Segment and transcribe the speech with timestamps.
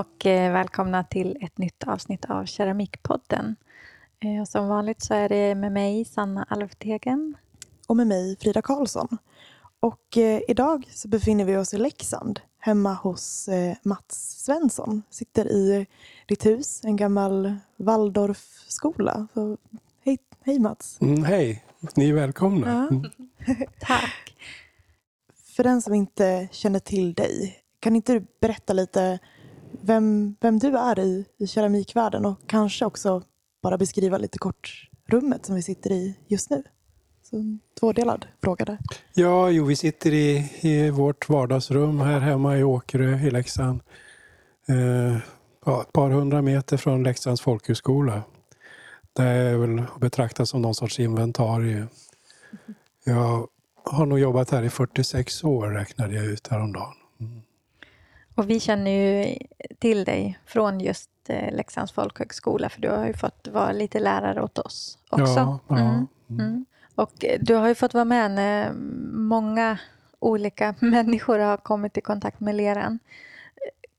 [0.00, 3.56] och eh, välkomna till ett nytt avsnitt av Keramikpodden.
[4.20, 7.36] Eh, som vanligt så är det med mig, Sanna Alvtegen.
[7.86, 9.18] Och med mig, Frida Karlsson.
[9.80, 13.48] Och eh, idag så befinner vi oss i Leksand, hemma hos
[13.82, 15.02] Mats Svensson.
[15.10, 15.86] Sitter i
[16.28, 19.26] ditt hus, en gammal Waldorfskola.
[19.34, 19.56] Så,
[20.04, 20.98] hej, hej Mats!
[21.00, 22.88] Mm, hej, ni är välkomna.
[22.90, 22.96] Ja.
[22.96, 23.10] Mm.
[23.80, 24.36] Tack!
[25.56, 29.18] För den som inte känner till dig, kan inte du berätta lite
[29.82, 33.22] vem, vem du är i, i keramikvärlden och kanske också
[33.62, 36.62] bara beskriva lite kort rummet som vi sitter i just nu?
[37.22, 38.78] Så en tvådelad fråga där.
[39.14, 43.80] Ja, jo, vi sitter i, i vårt vardagsrum här hemma i Åkerö i Leksand.
[44.68, 45.16] Eh,
[45.80, 48.22] ett par hundra meter från Leksands folkhögskola.
[49.12, 51.86] Det är väl att betrakta som någon sorts inventarie.
[53.04, 53.48] Jag
[53.84, 56.94] har nog jobbat här i 46 år räknade jag ut häromdagen.
[57.20, 57.42] Mm.
[58.40, 59.36] Och vi känner ju
[59.78, 64.42] till dig från just eh, Leksands folkhögskola för du har ju fått vara lite lärare
[64.42, 65.24] åt oss också.
[65.24, 65.76] Ja, ja.
[65.76, 66.06] Mm.
[66.30, 66.64] Mm.
[66.94, 68.72] Och du har ju fått vara med när
[69.12, 69.78] många
[70.18, 72.98] olika människor har kommit i kontakt med leran.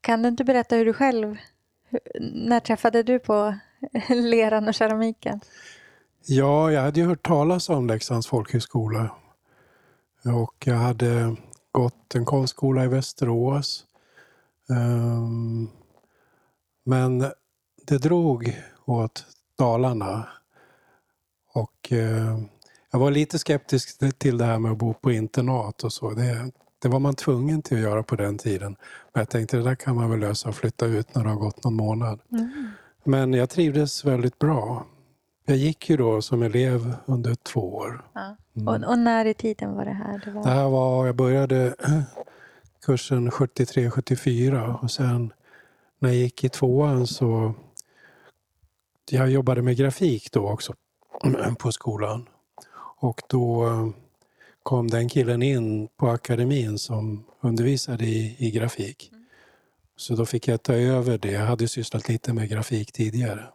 [0.02, 1.38] Kan du inte berätta hur du själv,
[2.22, 3.56] när träffade du på
[4.10, 5.40] leran och keramiken?
[6.26, 9.12] Ja, jag hade ju hört talas om Leksands folkhögskola
[10.26, 11.36] och jag hade
[11.72, 13.86] gått en konstskola i Västerås
[14.72, 15.70] Ehm,
[16.86, 17.20] men
[17.88, 19.26] det drog åt
[19.58, 20.28] Dalarna.
[21.54, 22.40] Och eh,
[22.92, 26.10] jag var lite skeptisk till det här med att bo på internat och så.
[26.10, 28.76] Det, det var man tvungen till att göra på den tiden.
[29.14, 31.38] Men jag tänkte det där kan man väl lösa och flytta ut när det har
[31.38, 32.20] gått någon månad.
[32.32, 32.68] Mm.
[33.04, 34.86] Men jag trivdes väldigt bra.
[35.46, 38.06] Jag gick ju då som elev under två år.
[38.14, 38.36] Ja.
[38.56, 38.68] Mm.
[38.68, 40.22] Och, och, när i tiden var det här?
[40.26, 40.44] Det, var...
[40.44, 41.76] det här var, jag började
[42.82, 45.34] kursen 73-74 och sen
[46.00, 47.54] när jag gick i tvåan så
[49.10, 50.74] jag jobbade med grafik då också
[51.60, 52.30] på skolan.
[52.98, 53.90] Och då eh,
[54.64, 59.12] kom den killen in på akademin som undervisade i, i grafik.
[59.96, 61.32] Så då fick jag ta över det.
[61.32, 63.46] Jag hade sysslat lite med grafik tidigare.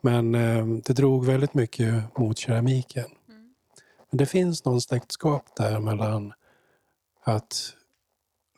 [0.00, 3.10] Men eh, det drog väldigt mycket mot keramiken.
[4.10, 6.32] Men det finns någon släktskap där mellan
[7.24, 7.74] att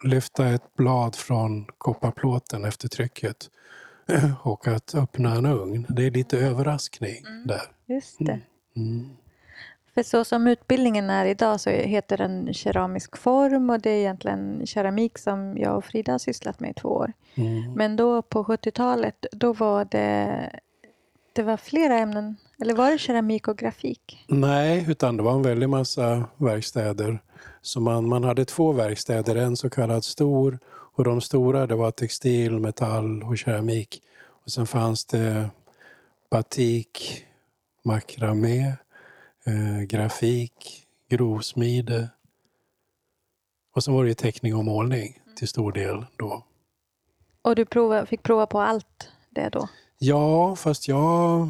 [0.07, 3.51] lyfta ett blad från kopparplåten efter trycket
[4.43, 5.87] och att öppna en ugn.
[5.89, 7.47] Det är lite överraskning mm.
[7.47, 7.63] där.
[7.87, 8.41] Just det.
[8.77, 8.89] Mm.
[8.99, 9.17] mm.
[9.95, 14.67] För så som utbildningen är idag så heter den keramisk form och det är egentligen
[14.67, 17.13] keramik som jag och Frida har sysslat med i två år.
[17.35, 17.73] Mm.
[17.73, 20.51] Men då på 70-talet, då var det,
[21.33, 22.37] det var flera ämnen.
[22.61, 24.25] Eller var det keramik och grafik?
[24.29, 27.19] Nej, utan det var en väldig massa verkstäder
[27.67, 31.91] så man, man hade två verkstäder, en så kallad stor och de stora det var
[31.91, 34.03] textil, metall och keramik.
[34.45, 35.51] Och sen fanns det
[36.31, 37.25] batik,
[37.85, 38.67] makramé,
[39.47, 42.09] eh, grafik, grovsmide.
[43.75, 46.45] Och sen var det teckning och målning till stor del då.
[47.43, 49.69] Och du prova, fick prova på allt det då?
[49.99, 51.49] Ja, fast jag...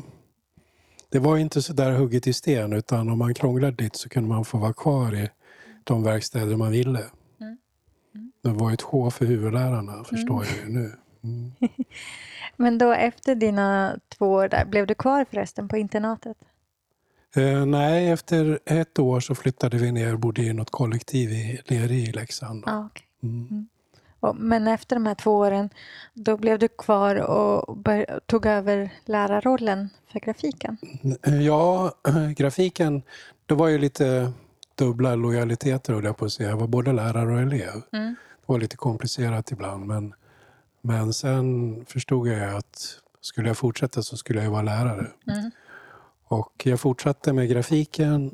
[1.08, 4.28] Det var inte så där hugget i sten utan om man krånglade lite så kunde
[4.28, 5.28] man få vara kvar i
[5.86, 6.98] de verkstäder man ville.
[7.40, 7.58] Mm.
[8.14, 8.32] Mm.
[8.42, 10.46] Det var ett H för huvudlärarna, förstår mm.
[10.48, 10.92] jag ju nu.
[11.24, 11.52] Mm.
[12.56, 16.36] Men då efter dina två år där, blev du kvar förresten på internatet?
[17.36, 21.60] Eh, nej, efter ett år så flyttade vi ner och bodde i något kollektiv i,
[21.68, 22.64] nere i Leksand.
[22.66, 23.04] Ah, okay.
[23.22, 23.48] Mm.
[23.50, 23.68] mm.
[24.20, 25.70] och, men efter de här två åren,
[26.14, 30.76] då blev du kvar och bör, tog över lärarrollen för grafiken?
[31.42, 31.92] Ja,
[32.36, 33.02] grafiken,
[33.46, 34.32] det var ju lite
[34.76, 36.50] dubbla lojaliteter höll jag på att säga.
[36.50, 37.82] Jag var både lärare och elev.
[37.92, 38.16] Mm.
[38.40, 40.14] Det var lite komplicerat ibland men,
[40.80, 45.10] men sen förstod jag att skulle jag fortsätta så skulle jag vara lärare.
[45.26, 45.50] Mm.
[46.24, 48.30] Och jag fortsatte med grafiken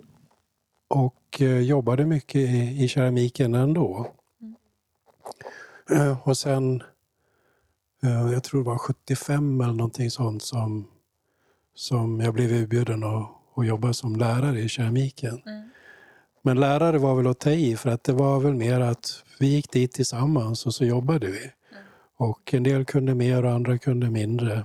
[0.89, 4.13] och eh, jobbade mycket i, i keramiken ändå.
[4.41, 4.57] Mm.
[5.91, 6.83] Eh, och sen,
[8.03, 10.89] eh, jag tror det var 75 eller någonting sånt som,
[11.75, 15.43] som jag blev erbjuden att, att jobba som lärare i keramiken.
[15.47, 15.71] Mm.
[16.43, 19.47] Men lärare var väl att ta i för att det var väl mer att vi
[19.47, 21.39] gick dit tillsammans och så jobbade vi.
[21.41, 21.85] Mm.
[22.17, 24.65] Och en del kunde mer och andra kunde mindre.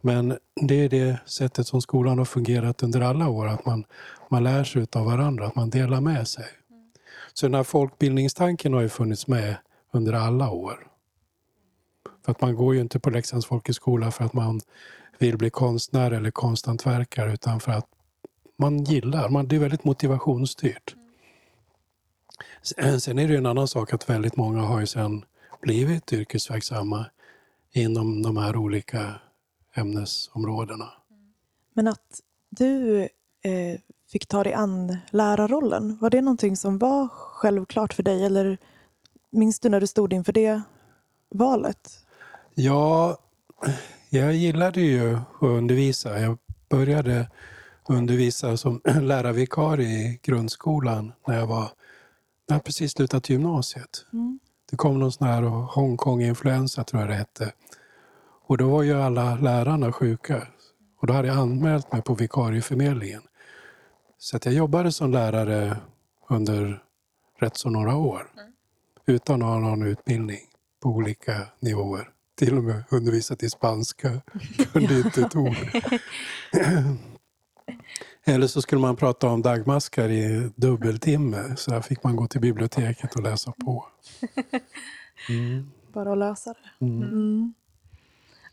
[0.00, 3.84] Men det är det sättet som skolan har fungerat under alla år, att man,
[4.28, 6.44] man lär sig av varandra, att man delar med sig.
[6.70, 6.90] Mm.
[7.32, 9.56] Så den här folkbildningstanken har ju funnits med
[9.92, 10.86] under alla år.
[12.24, 14.60] För att man går ju inte på Leksands folkhögskola för att man
[15.18, 17.86] vill bli konstnär eller konsthantverkare utan för att
[18.56, 19.28] man gillar.
[19.28, 20.94] Man, det är väldigt motivationsstyrt.
[23.00, 25.24] Sen är det en annan sak att väldigt många har ju sen
[25.60, 27.06] blivit yrkesverksamma
[27.72, 29.14] inom de här olika
[29.74, 30.92] ämnesområdena.
[31.74, 32.20] Men att
[32.50, 33.00] du
[33.42, 33.80] eh,
[34.12, 38.58] fick ta dig an lärarrollen, var det någonting som var självklart för dig eller
[39.30, 40.62] minns du när du stod inför det
[41.30, 41.90] valet?
[42.54, 43.18] Ja,
[44.10, 46.20] jag gillade ju att undervisa.
[46.20, 46.38] Jag
[46.68, 47.30] började
[47.88, 51.70] undervisa som lärarvikarie i grundskolan när jag var
[52.46, 54.06] jag precis slutat gymnasiet.
[54.12, 54.38] Mm.
[54.70, 57.52] Det kom någon sån här Hongkong-influensa tror jag det hette.
[58.46, 60.46] Och då var ju alla lärarna sjuka.
[61.00, 63.22] Och då hade jag anmält mig på vikarieförmedlingen.
[64.18, 65.76] Så att jag jobbade som lärare
[66.28, 66.82] under
[67.38, 68.32] rätt så några år.
[68.34, 68.52] Mm.
[69.06, 70.40] Utan att ha någon utbildning
[70.82, 72.10] på olika nivåer.
[72.38, 74.20] Till och med undervisat i spanska.
[74.72, 75.56] Kunde inte ett ord.
[78.24, 81.56] Eller så skulle man prata om dagmaskar i dubbeltimme.
[81.56, 83.86] Så där fick man gå till biblioteket och läsa på.
[85.28, 85.70] Mm.
[85.92, 86.84] Bara att lösa det.
[86.86, 87.02] Mm.
[87.02, 87.54] Mm.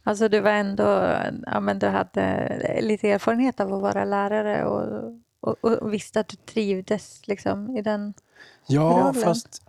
[0.03, 1.13] Alltså du var ändå,
[1.45, 6.27] ja men du hade lite erfarenhet av att vara lärare och, och, och visste att
[6.27, 8.13] du trivdes liksom i den
[8.67, 9.23] Ja, rollen.
[9.23, 9.61] fast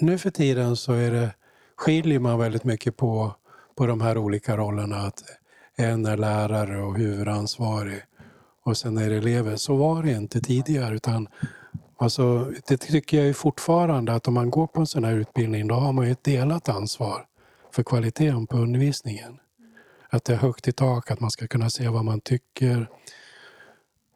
[0.00, 1.34] nu för tiden så är det,
[1.76, 3.34] skiljer man väldigt mycket på,
[3.76, 4.96] på de här olika rollerna.
[4.96, 5.22] Att
[5.76, 8.02] en är lärare och huvudansvarig
[8.62, 9.56] och sen är det elever.
[9.56, 10.94] Så var det inte tidigare.
[10.94, 11.28] utan
[12.00, 15.74] Alltså, det tycker jag fortfarande att om man går på en sån här utbildning då
[15.74, 17.26] har man ett delat ansvar
[17.72, 19.38] för kvaliteten på undervisningen.
[20.08, 22.90] Att det är högt i tak, att man ska kunna se vad man tycker.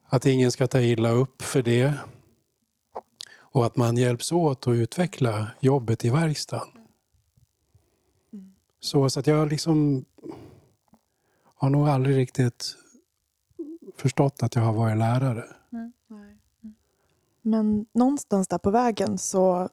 [0.07, 1.95] Att ingen ska ta illa upp för det.
[3.37, 6.69] Och att man hjälps åt att utveckla jobbet i verkstaden.
[8.81, 10.05] Så, så att jag liksom
[11.55, 12.77] har nog aldrig riktigt
[13.97, 15.45] förstått att jag har varit lärare.
[15.73, 15.93] Mm.
[17.43, 19.69] Men någonstans där på vägen så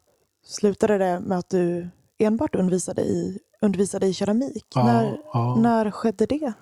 [0.45, 4.65] slutade det med att du enbart undervisade i, undervisade i keramik.
[4.75, 5.55] Ja, när, ja.
[5.55, 6.53] när skedde det?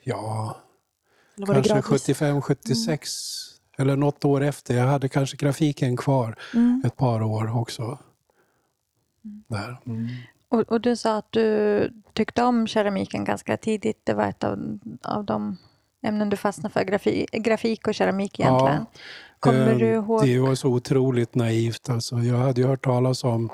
[0.00, 0.56] Ja,
[1.36, 3.10] kanske 75, 76
[3.78, 3.88] mm.
[3.88, 4.76] eller något år efter.
[4.76, 6.82] Jag hade kanske grafiken kvar mm.
[6.86, 7.98] ett par år också.
[9.22, 9.78] Där.
[10.52, 14.00] Och, och, du sa att du tyckte om keramiken ganska tidigt.
[14.04, 15.56] Det var ett av, av de
[16.02, 18.86] ämnen du fastnade för, grafi, grafik och keramik egentligen.
[18.92, 19.00] Ja,
[19.38, 20.24] Kommer eh, du ihåg?
[20.24, 21.90] Det var så otroligt naivt.
[21.90, 23.50] Alltså, jag hade ju hört talas om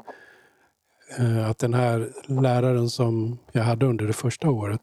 [1.19, 4.81] eh, att den här läraren som jag hade under det första året,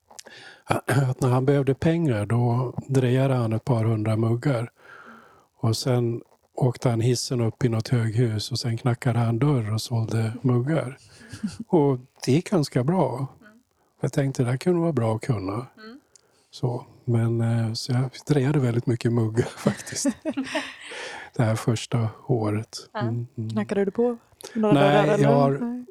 [0.64, 4.70] att när han behövde pengar då drejade han ett par hundra muggar.
[5.60, 6.22] Och sen
[6.60, 10.98] åkte han hissen upp i något höghus och sen knackade han dörr och sålde muggar.
[11.68, 13.26] Och det gick ganska bra.
[14.00, 15.66] Jag tänkte det här kunde vara bra att kunna.
[16.50, 20.06] Så, men eh, så jag drejade väldigt mycket muggar faktiskt.
[21.36, 22.76] det här första året.
[22.94, 23.50] Mm, mm.
[23.50, 24.18] Knackade du på?
[24.54, 25.84] Nej, jag har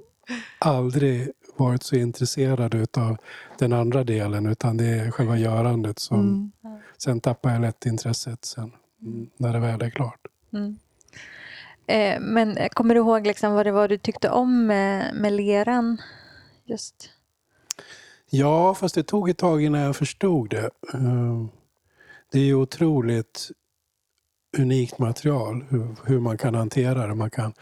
[0.59, 3.17] aldrig varit så intresserad av
[3.59, 6.19] den andra delen utan det är själva görandet som...
[6.19, 6.51] Mm.
[6.97, 10.19] Sen tappar jag lätt intresset sen mm, när det väl är klart.
[10.53, 10.79] Mm.
[11.87, 16.01] Eh, men kommer du ihåg liksom vad det var du tyckte om med, med leran?
[16.65, 17.09] Just
[18.29, 20.69] Ja, fast det tog ett tag innan jag förstod det.
[20.93, 21.45] Eh,
[22.31, 23.51] det är ju otroligt
[24.57, 25.65] unikt material,
[26.05, 27.15] hur, man kan hantera det.
[27.15, 27.53] Man kan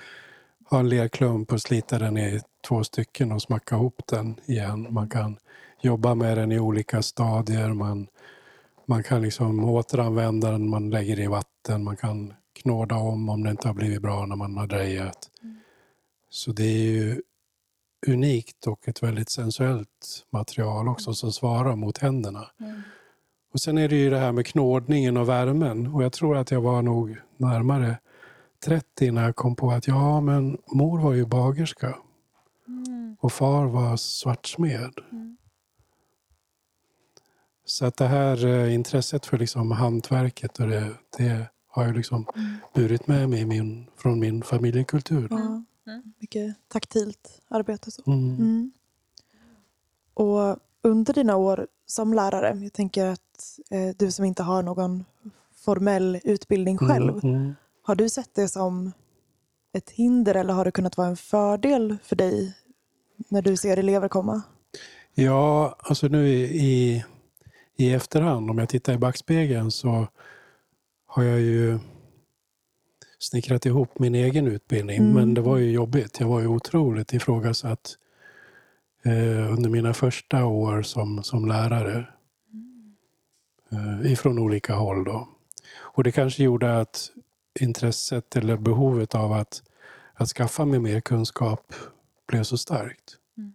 [0.69, 4.87] ha en lerklump och slita den i två stycken och smacka ihop den igen.
[4.89, 5.37] Man kan
[5.81, 7.73] jobba med den i olika stadier.
[7.73, 8.07] Man,
[8.85, 11.83] man kan liksom återanvända den, man lägger i vatten.
[11.83, 15.29] Man kan knåda om om det inte har blivit bra när man har drejat.
[15.43, 15.57] Mm.
[16.29, 17.21] Så det är ju
[18.07, 22.47] unikt och ett väldigt sensuellt material också som svarar mot händerna.
[22.59, 22.81] Mm.
[23.53, 26.51] Och Sen är det ju det här med knådningen och värmen och jag tror att
[26.51, 27.97] jag var nog närmare
[28.65, 31.97] 30 när jag kom på att ja, men mor var ju bagerska
[32.67, 33.17] mm.
[33.19, 34.93] och far var svartsmed.
[35.11, 35.37] Mm.
[37.65, 41.47] Så att det här eh, intresset för liksom hantverket och det, det
[41.77, 42.55] har jag liksom mm.
[42.73, 45.27] burit med mig min, från min familjekultur.
[45.29, 45.63] Ja.
[45.87, 46.13] Mm.
[46.19, 47.91] Mycket taktilt arbete.
[47.91, 48.01] Så.
[48.07, 48.35] Mm.
[48.35, 48.71] Mm.
[50.13, 55.05] Och under dina år som lärare, jag tänker att eh, du som inte har någon
[55.55, 57.55] formell utbildning mm, själv, mm.
[57.81, 58.91] har du sett det som
[59.73, 62.57] ett hinder eller har det kunnat vara en fördel för dig
[63.29, 64.41] när du ser elever komma?
[65.13, 67.05] Ja, alltså nu i,
[67.75, 70.07] i efterhand, om jag tittar i backspegeln så
[71.07, 71.79] har jag ju
[73.19, 74.97] snickrat ihop min egen utbildning.
[74.97, 75.13] Mm.
[75.13, 76.19] Men det var ju jobbigt.
[76.19, 77.97] Jag var ju otroligt ifrågasatt
[79.03, 82.07] eh, under mina första år som, som lärare.
[83.71, 85.03] Eh, ifrån olika håll.
[85.03, 85.27] Då.
[85.77, 87.11] Och det kanske gjorde att
[87.59, 89.63] intresset eller behovet av att,
[90.13, 91.73] att skaffa mig mer kunskap
[92.27, 93.17] blev så starkt.
[93.37, 93.53] Mm.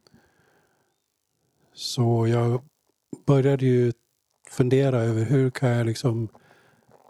[1.75, 2.63] Så jag
[3.27, 3.93] började ju
[4.49, 6.29] fundera över hur kan jag liksom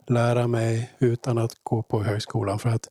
[0.07, 2.59] lära mig utan att gå på högskolan.
[2.59, 2.89] För att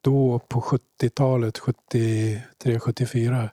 [0.00, 3.50] då på 70-talet, 73, 74,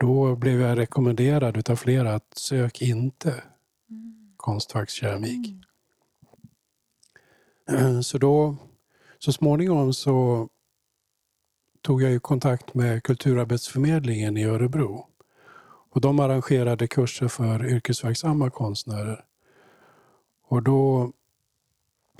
[0.00, 3.30] då blev jag rekommenderad av flera att sök inte
[3.90, 4.34] mm.
[4.36, 5.54] konstfackskeramik.
[7.68, 8.02] Mm.
[8.02, 8.56] Så då,
[9.18, 10.48] så småningom så
[11.82, 15.06] tog jag ju kontakt med Kulturarbetsförmedlingen i Örebro.
[15.92, 19.24] Och de arrangerade kurser för yrkesverksamma konstnärer.
[20.48, 21.12] Och då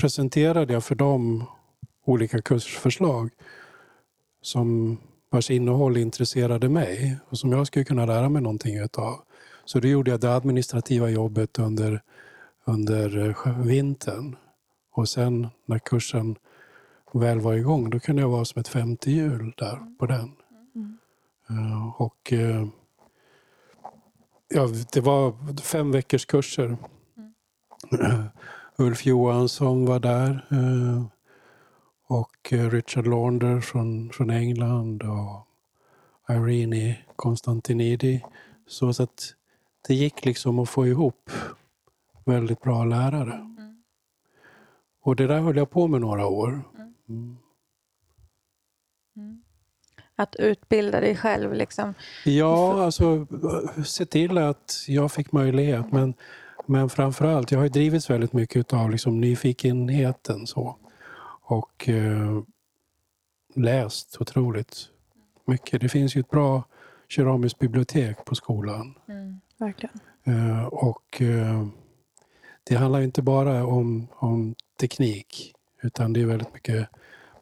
[0.00, 1.45] presenterade jag för dem
[2.04, 3.30] olika kursförslag
[4.42, 4.99] som
[5.30, 9.21] vars innehåll intresserade mig och som jag skulle kunna lära mig någonting utav.
[9.64, 12.02] Så då gjorde jag det administrativa jobbet under,
[12.64, 14.37] under vintern.
[14.92, 16.37] Och sen när kursen
[17.12, 20.33] väl var igång, då kunde jag vara som ett femte hjul där på den.
[20.75, 20.99] Mm.
[21.50, 22.66] Uh, och uh,
[24.49, 26.76] ja, det var fem veckors kurser.
[27.16, 28.25] Mm.
[28.81, 30.47] Ulf Johansson var där.
[30.53, 31.05] Uh,
[32.07, 35.47] och Richard Launder från, från England och
[36.35, 38.25] Irene Konstantinidi.
[38.67, 39.35] Så att
[39.89, 41.31] det gick liksom att få ihop
[42.25, 43.35] väldigt bra lärare.
[43.35, 43.83] Mm.
[45.03, 46.63] Och det där höll jag på med några år.
[47.09, 47.37] Mm.
[49.17, 49.43] Mm.
[50.17, 51.55] Att utbilda dig själv?
[51.55, 51.95] Liksom.
[52.25, 53.27] Ja, alltså
[53.85, 55.93] se till att jag fick möjlighet.
[55.93, 56.15] Men,
[56.71, 60.47] men framförallt, jag har drivits väldigt mycket av liksom nyfikenheten.
[60.47, 60.77] Så.
[61.43, 62.43] Och eh,
[63.55, 64.89] läst otroligt
[65.45, 65.81] mycket.
[65.81, 66.65] Det finns ju ett bra
[67.09, 68.95] keramiskt bibliotek på skolan.
[69.09, 70.00] Mm, verkligen.
[70.25, 71.67] Eh, och eh,
[72.65, 76.89] det handlar inte bara om, om teknik utan det är väldigt mycket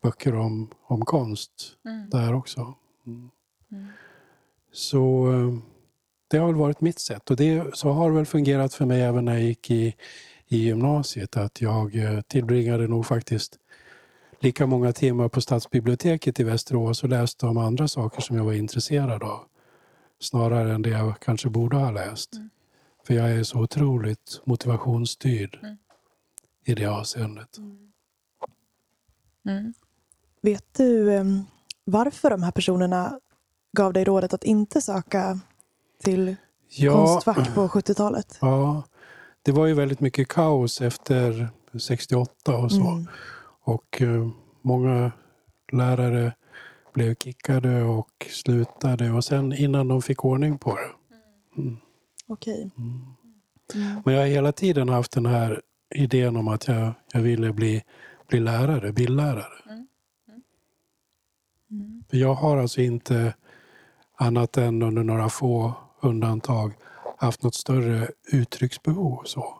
[0.02, 2.10] böcker om, om konst mm.
[2.10, 2.74] där också.
[3.06, 3.30] Mm.
[3.72, 3.86] mm.
[4.72, 5.58] Så eh,
[6.28, 9.02] det har väl varit mitt sätt och det, så har det väl fungerat för mig
[9.02, 9.94] även när jag gick i,
[10.46, 13.58] i gymnasiet att jag eh, tillbringade nog faktiskt
[14.40, 18.52] lika många timmar på stadsbiblioteket i Västerås och läste om andra saker som jag var
[18.52, 19.40] intresserad av.
[20.20, 22.34] Snarare än det jag kanske borde ha läst.
[22.34, 22.50] Mm.
[23.06, 25.76] För jag är så otroligt motivationsstyrd mm.
[26.64, 27.58] i det avseendet.
[27.58, 27.92] Mm.
[29.48, 29.74] mm.
[30.42, 31.44] Vet du um,
[31.84, 33.20] varför de här personerna
[33.72, 35.40] gav dig rådet att inte söka
[36.04, 36.36] till
[36.68, 38.38] ja, Konstfack på 70-talet?
[38.40, 38.82] Ja,
[39.42, 41.48] det var ju väldigt mycket kaos efter
[41.80, 42.88] 68 och så.
[42.88, 43.06] Mm.
[43.60, 44.28] Och uh,
[44.62, 45.12] många
[45.72, 46.32] lärare
[46.92, 50.90] blev kickade och slutade och sen innan de fick ordning på det.
[51.60, 51.76] Mm.
[52.26, 52.70] Okej.
[52.78, 53.00] Mm.
[53.74, 54.02] Mm.
[54.04, 55.62] Men jag har hela tiden haft den här
[55.94, 57.82] idén om att jag, jag ville bli,
[58.28, 59.62] bli lärare, bildlärare.
[61.70, 62.04] Mm.
[62.10, 63.34] Jag har alltså inte,
[64.16, 66.72] annat än under några få undantag,
[67.16, 69.22] haft något större uttrycksbehov.
[69.24, 69.58] Så.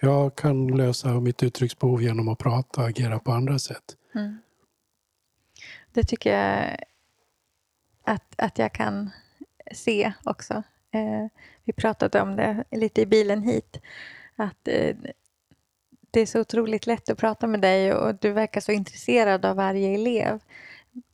[0.00, 3.96] Jag kan lösa mitt uttrycksbehov genom att prata och agera på andra sätt.
[4.14, 4.38] Mm.
[5.92, 6.76] Det tycker jag
[8.04, 9.10] att, att jag kan
[9.72, 10.62] se också.
[10.90, 11.26] Eh,
[11.64, 13.80] vi pratade om det lite i bilen hit.
[14.36, 14.96] Att eh,
[16.10, 19.56] det är så otroligt lätt att prata med dig och du verkar så intresserad av
[19.56, 20.40] varje elev.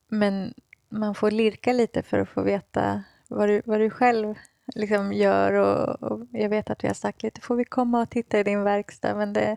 [0.08, 0.54] Men
[0.88, 4.34] man får lirka lite för att få veta vad du, vad du själv
[4.74, 5.52] liksom gör.
[5.52, 8.42] Och, och, jag vet att vi har sagt lite, får vi komma och titta i
[8.42, 9.14] din verkstad?
[9.14, 9.56] Men det,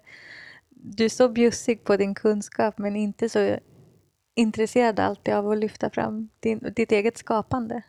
[0.69, 3.57] du är så bjussig på din kunskap men inte så
[4.35, 7.81] intresserad alltid av att lyfta fram din, ditt eget skapande.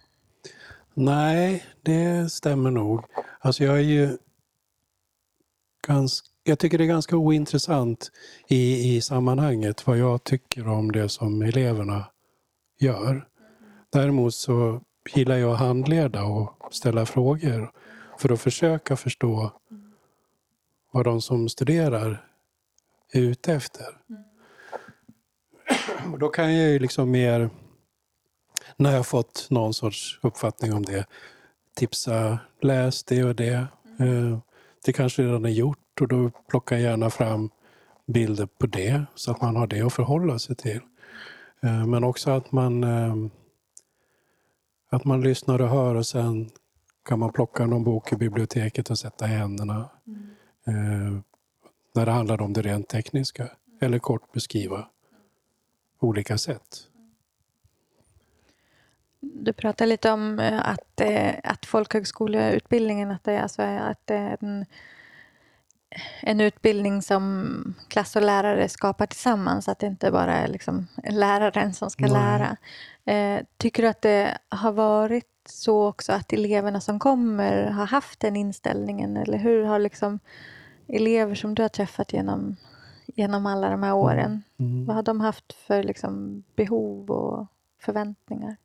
[0.94, 3.04] Nej, det stämmer nog.
[3.40, 4.18] Alltså jag är ju
[5.86, 8.10] ganska jag tycker det är ganska ointressant
[8.48, 12.06] i, i sammanhanget vad jag tycker om det som eleverna
[12.80, 13.28] gör.
[13.92, 17.72] Däremot så gillar jag att handleda och ställa frågor
[18.18, 19.52] för att försöka förstå
[20.90, 22.26] vad de som studerar
[23.12, 23.86] är ute efter.
[26.12, 27.50] Och då kan jag ju liksom mer,
[28.76, 31.06] när jag fått någon sorts uppfattning om det,
[31.74, 33.66] tipsa, läs det och det.
[34.00, 34.38] Eh,
[34.84, 37.50] det kanske redan är gjort och då plockar jag gärna fram
[38.06, 40.80] bilder på det så att man har det att förhålla sig till.
[41.62, 43.14] Eh, men också att man, eh,
[44.90, 46.50] att man lyssnar och hör och sen
[47.04, 49.90] kan man plocka någon bok i biblioteket och sätta i händerna.
[50.66, 51.22] Mm.
[51.94, 53.48] När det handlar om det rent tekniska.
[53.80, 54.88] Eller kort beskriva
[56.00, 56.86] olika sätt.
[59.20, 61.00] Du pratar lite om att,
[61.44, 64.66] att folkhögskoleutbildningen, att det, alltså, att det är en
[66.20, 71.74] en utbildning som klass och lärare skapar tillsammans, att det inte bara är liksom läraren
[71.74, 72.12] som ska Nej.
[72.12, 72.56] lära.
[73.04, 78.20] Eh, tycker du att det har varit så också att eleverna som kommer har haft
[78.20, 79.16] den inställningen?
[79.16, 80.18] Eller hur har liksom
[80.86, 82.56] elever som du har träffat genom,
[83.06, 84.86] genom alla de här åren, mm.
[84.86, 87.46] vad har de haft för liksom behov och
[87.80, 88.56] förväntningar?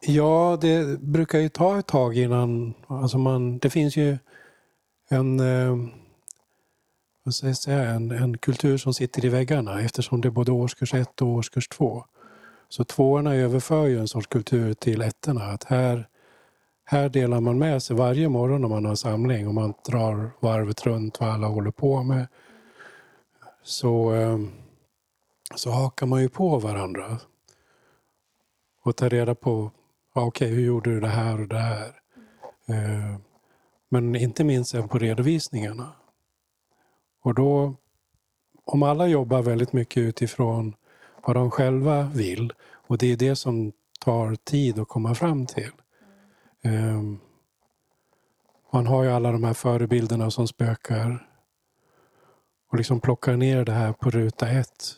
[0.00, 2.74] Ja, det brukar ju ta ett tag innan...
[2.86, 4.18] Alltså man, det finns ju
[5.08, 5.76] en, eh,
[7.30, 10.52] vad ska jag säga, en, en kultur som sitter i väggarna eftersom det är både
[10.52, 12.04] årskurs 1 och årskurs 2.
[12.68, 15.44] Så tvåorna överför ju en sorts kultur till ettorna.
[15.44, 16.08] Att här,
[16.84, 20.86] här delar man med sig varje morgon när man har samling och man drar varvet
[20.86, 22.26] runt vad alla håller på med.
[23.62, 24.50] Så, ehm,
[25.54, 27.18] så hakar man ju på varandra
[28.82, 29.70] och tar reda på
[30.14, 31.92] ja, okej, hur gjorde du det här och det här?
[32.66, 33.22] Ehm,
[33.88, 35.92] men inte minst sen på redovisningarna.
[37.22, 37.74] Och då,
[38.64, 40.74] om alla jobbar väldigt mycket utifrån
[41.26, 42.52] vad de själva vill
[42.90, 45.70] och det är det som tar tid att komma fram till.
[46.64, 47.20] Um,
[48.72, 51.26] man har ju alla de här förebilderna som spökar
[52.70, 54.92] och liksom plockar ner det här på ruta ett.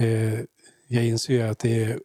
[0.00, 0.40] Uh,
[0.88, 2.00] jag inser ju att det är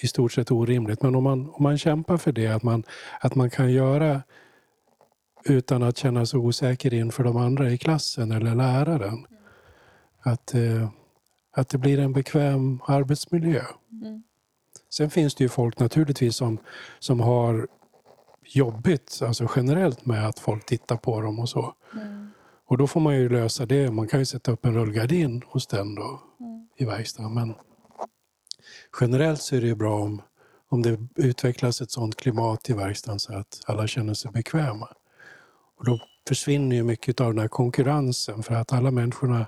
[0.00, 2.84] i stort sett orimligt, men om man, om man kämpar för det, att man,
[3.20, 4.22] att man kan göra
[5.44, 9.26] utan att känna sig osäker inför de andra i klassen eller läraren.
[10.22, 10.88] Att, eh,
[11.52, 13.62] att det blir en bekväm arbetsmiljö.
[13.92, 14.22] Mm.
[14.90, 16.58] Sen finns det ju folk naturligtvis som,
[16.98, 17.68] som har
[18.44, 21.74] jobbigt alltså generellt med att folk tittar på dem och så.
[21.94, 22.30] Mm.
[22.66, 23.90] Och då får man ju lösa det.
[23.90, 26.68] Man kan ju sätta upp en rullgardin hos den då mm.
[26.76, 27.34] i verkstaden.
[27.34, 27.54] Men
[29.00, 30.22] generellt så är det ju bra om,
[30.68, 34.88] om det utvecklas ett sådant klimat i verkstaden så att alla känner sig bekväma.
[35.76, 39.46] Och då försvinner ju mycket av den här konkurrensen för att alla människorna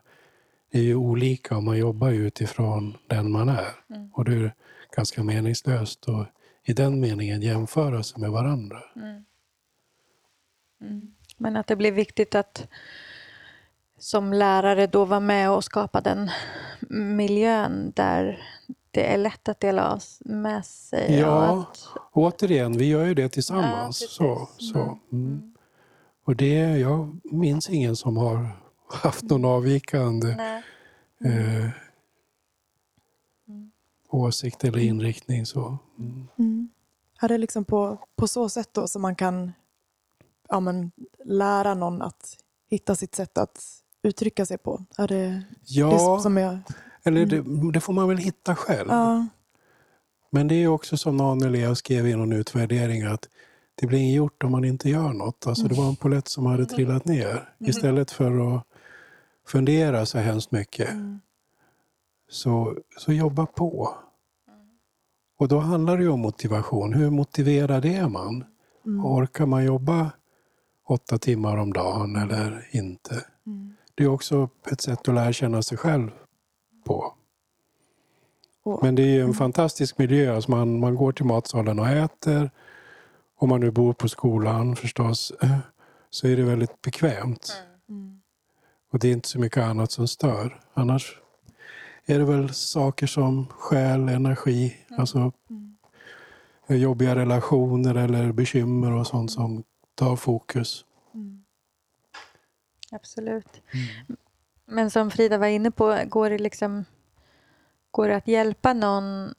[0.71, 3.69] är ju olika och man jobbar ju utifrån den man är.
[3.91, 4.11] Mm.
[4.12, 4.55] Och det är
[4.97, 6.29] ganska meningslöst att
[6.65, 8.83] i den meningen jämföra sig med varandra.
[8.97, 9.25] Mm.
[10.81, 11.15] Mm.
[11.37, 12.69] Men att det blir viktigt att
[13.99, 16.31] som lärare då vara med och skapa den
[16.91, 18.43] miljön där
[18.91, 21.19] det är lätt att dela med sig.
[21.19, 21.89] Ja, att...
[22.12, 24.03] återigen, vi gör ju det tillsammans.
[24.03, 24.99] Ja, så, så.
[25.12, 25.56] Mm.
[26.27, 26.33] Mm.
[26.33, 28.49] Och det, jag minns ingen som har
[28.89, 30.37] haft någon avvikande
[31.25, 31.65] mm.
[31.65, 31.71] eh,
[34.11, 35.47] åsikt eller inriktning.
[35.47, 35.79] Så.
[35.99, 36.29] Mm.
[36.39, 36.69] Mm.
[37.21, 39.53] Är det liksom på, på så sätt då som man kan
[40.49, 40.93] ja, men,
[41.25, 42.37] lära någon att
[42.71, 43.65] hitta sitt sätt att
[44.03, 44.85] uttrycka sig på?
[44.99, 46.59] Är det ja, det som jag...
[47.05, 47.73] eller det, mm.
[47.73, 48.89] det, får man väl hitta själv.
[48.91, 49.27] Ja.
[50.31, 53.29] Men det är också som någon elev skrev i någon utvärdering att
[53.79, 55.47] det blir inget gjort om man inte gör något.
[55.47, 57.31] Alltså det var en polett som hade trillat ner.
[57.31, 57.71] Mm.
[57.71, 58.62] Istället för att
[59.47, 60.91] fundera så hemskt mycket.
[60.91, 61.21] Mm.
[62.29, 63.95] Så, så jobba på.
[65.39, 66.93] Och då handlar det om motivation.
[66.93, 68.45] Hur motiverad är man?
[68.87, 69.07] Mm.
[69.07, 70.11] Orkar man jobba
[70.87, 73.25] åtta timmar om dagen eller inte?
[73.95, 76.11] Det är också ett sätt att lära känna sig själv
[76.85, 77.15] på.
[78.83, 80.35] Men det är ju en fantastisk miljö.
[80.35, 82.51] Alltså man, man går till matsalen och äter
[83.37, 85.33] om man nu bor på skolan förstås,
[86.11, 87.62] så är det väldigt bekvämt.
[87.88, 88.20] Mm.
[88.92, 90.61] Och det är inte så mycket annat som stör.
[90.75, 91.18] Annars
[92.07, 95.01] är det väl saker som skäl, energi, mm.
[95.01, 95.77] alltså mm.
[96.81, 100.85] jobbiga relationer eller bekymmer och sånt som tar fokus.
[101.14, 101.44] Mm.
[102.90, 103.62] Absolut.
[103.72, 104.16] Mm.
[104.64, 106.85] Men som Frida var inne på, går det, liksom,
[107.90, 109.35] går det att hjälpa någon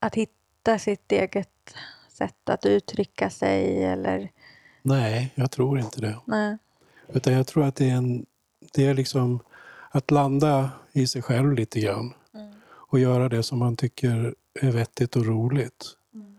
[0.00, 1.74] att hitta sitt eget
[2.16, 3.84] sätt att uttrycka sig?
[3.84, 4.30] Eller?
[4.82, 6.16] Nej, jag tror inte det.
[6.24, 6.58] Nej.
[7.08, 8.26] Utan jag tror att det är, en,
[8.72, 9.40] det är liksom
[9.90, 12.14] att landa i sig själv lite grann.
[12.34, 12.54] Mm.
[12.64, 15.86] Och göra det som man tycker är vettigt och roligt.
[16.14, 16.36] Mm.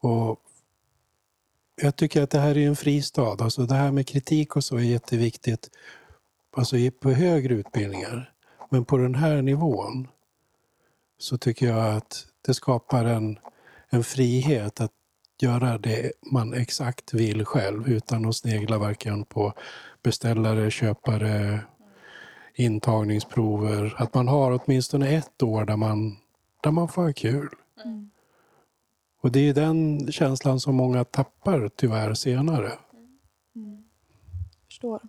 [0.00, 0.40] Och
[1.76, 3.36] jag tycker att det här är en fristad.
[3.40, 5.70] Alltså det här med kritik och så är jätteviktigt
[6.56, 8.32] alltså på högre utbildningar.
[8.70, 10.08] Men på den här nivån
[11.18, 13.38] så tycker jag att det skapar en
[13.94, 14.92] en frihet att
[15.42, 19.52] göra det man exakt vill själv utan att snegla varken på
[20.02, 21.60] beställare, köpare,
[22.54, 23.94] intagningsprover.
[23.96, 26.16] Att man har åtminstone ett år där man,
[26.62, 27.48] där man får ha kul.
[27.84, 28.10] Mm.
[29.20, 32.72] Och det är den känslan som många tappar tyvärr senare.
[33.56, 33.84] Mm.
[34.66, 35.02] Förstår.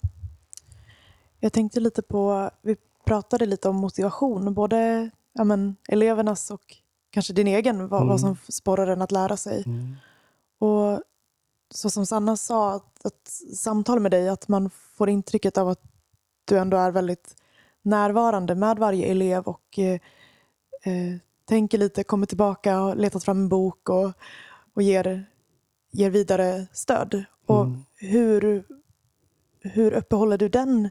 [1.40, 6.78] Jag tänkte lite på, vi pratade lite om motivation, både ja, men, elevernas och
[7.16, 8.10] kanske din egen, vad, mm.
[8.10, 9.64] vad som sporrar en att lära sig.
[9.66, 9.96] Mm.
[10.60, 11.02] Och
[11.74, 15.82] så som Sanna sa, att, att samtal med dig, att man får intrycket av att
[16.46, 17.36] du ändå är väldigt
[17.82, 20.00] närvarande med varje elev och eh,
[20.84, 24.12] eh, tänker lite, kommer tillbaka, har letat fram en bok och,
[24.74, 25.26] och ger,
[25.92, 27.26] ger vidare stöd.
[27.46, 27.86] Och Mm.
[27.98, 28.64] hur,
[29.62, 30.90] hur uppehåller du den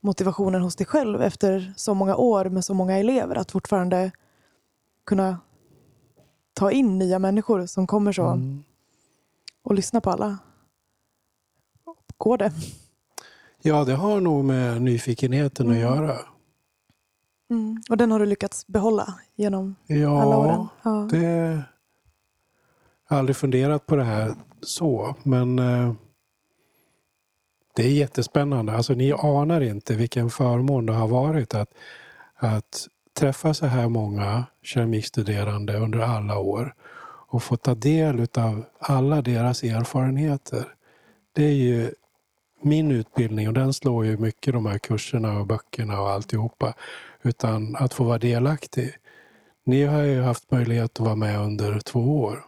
[0.00, 3.36] motivationen hos dig själv efter så många år med så många elever?
[3.36, 4.10] Att fortfarande
[5.06, 5.38] kunna
[6.60, 8.62] ta in nya människor som kommer så Mm.
[9.62, 10.38] och lyssna på alla.
[12.16, 12.52] Går det?
[13.62, 15.82] Ja, det har nog med nyfikenheten att Mm.
[15.82, 16.16] göra.
[17.50, 17.82] Mm.
[17.90, 20.66] Och den har du lyckats behålla genom alla Ja, åren?
[20.82, 21.08] Ja.
[21.10, 21.62] det...
[23.08, 25.92] Jag har aldrig funderat på det här så, men eh,
[27.76, 28.72] det är jättespännande.
[28.72, 31.70] Alltså, ni anar inte vilken förmån det har varit att,
[32.36, 32.88] att
[33.20, 36.74] träffa så här många keramikstuderande under alla år
[37.28, 40.74] och få ta del av alla deras erfarenheter.
[41.32, 41.94] Det är ju
[42.62, 46.74] min utbildning och den slår ju mycket de här kurserna och böckerna och alltihopa.
[47.22, 48.94] Utan att få vara delaktig.
[49.64, 52.44] Ni har ju haft möjlighet att vara med under två år.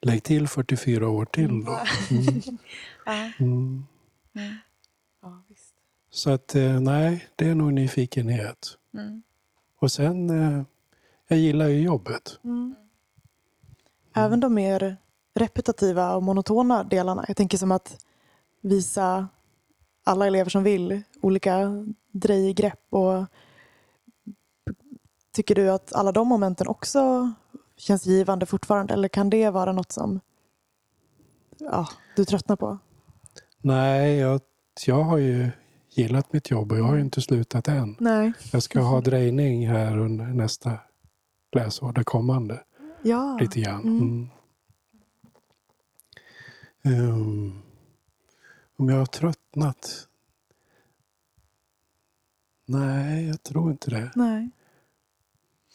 [0.00, 1.78] Lägg till 44 år till då.
[2.10, 2.42] Mm.
[3.06, 3.30] Ja.
[3.40, 3.84] Mm.
[5.48, 5.74] Visst.
[6.10, 8.76] Så att eh, nej, det är nog nyfikenhet.
[8.94, 9.22] Mm.
[9.80, 10.62] Och sen, eh,
[11.28, 12.38] jag gillar ju jobbet.
[12.44, 12.74] Mm.
[14.14, 14.96] Även de mer
[15.34, 17.24] repetitiva och monotona delarna.
[17.28, 18.04] Jag tänker som att
[18.60, 19.28] visa
[20.04, 22.86] alla elever som vill olika drejgrepp.
[22.90, 23.26] Och
[25.32, 27.32] tycker du att alla de momenten också
[27.76, 28.94] känns givande fortfarande?
[28.94, 30.20] Eller kan det vara något som
[31.58, 32.78] ja, du tröttnar på?
[33.62, 34.40] Nej, jag,
[34.86, 35.50] jag har ju
[36.00, 37.96] gillat mitt jobb och jag har ju inte slutat än.
[37.98, 38.32] Nej.
[38.52, 40.78] Jag ska ha drejning här under nästa
[41.56, 42.62] läsår, det kommande.
[43.02, 43.38] Ja.
[43.40, 43.82] Lite grann.
[43.82, 44.28] Mm.
[46.82, 47.10] Mm.
[47.10, 47.62] Ehm,
[48.76, 50.06] om jag har tröttnat?
[52.66, 54.10] Nej, jag tror inte det.
[54.14, 54.50] Nej.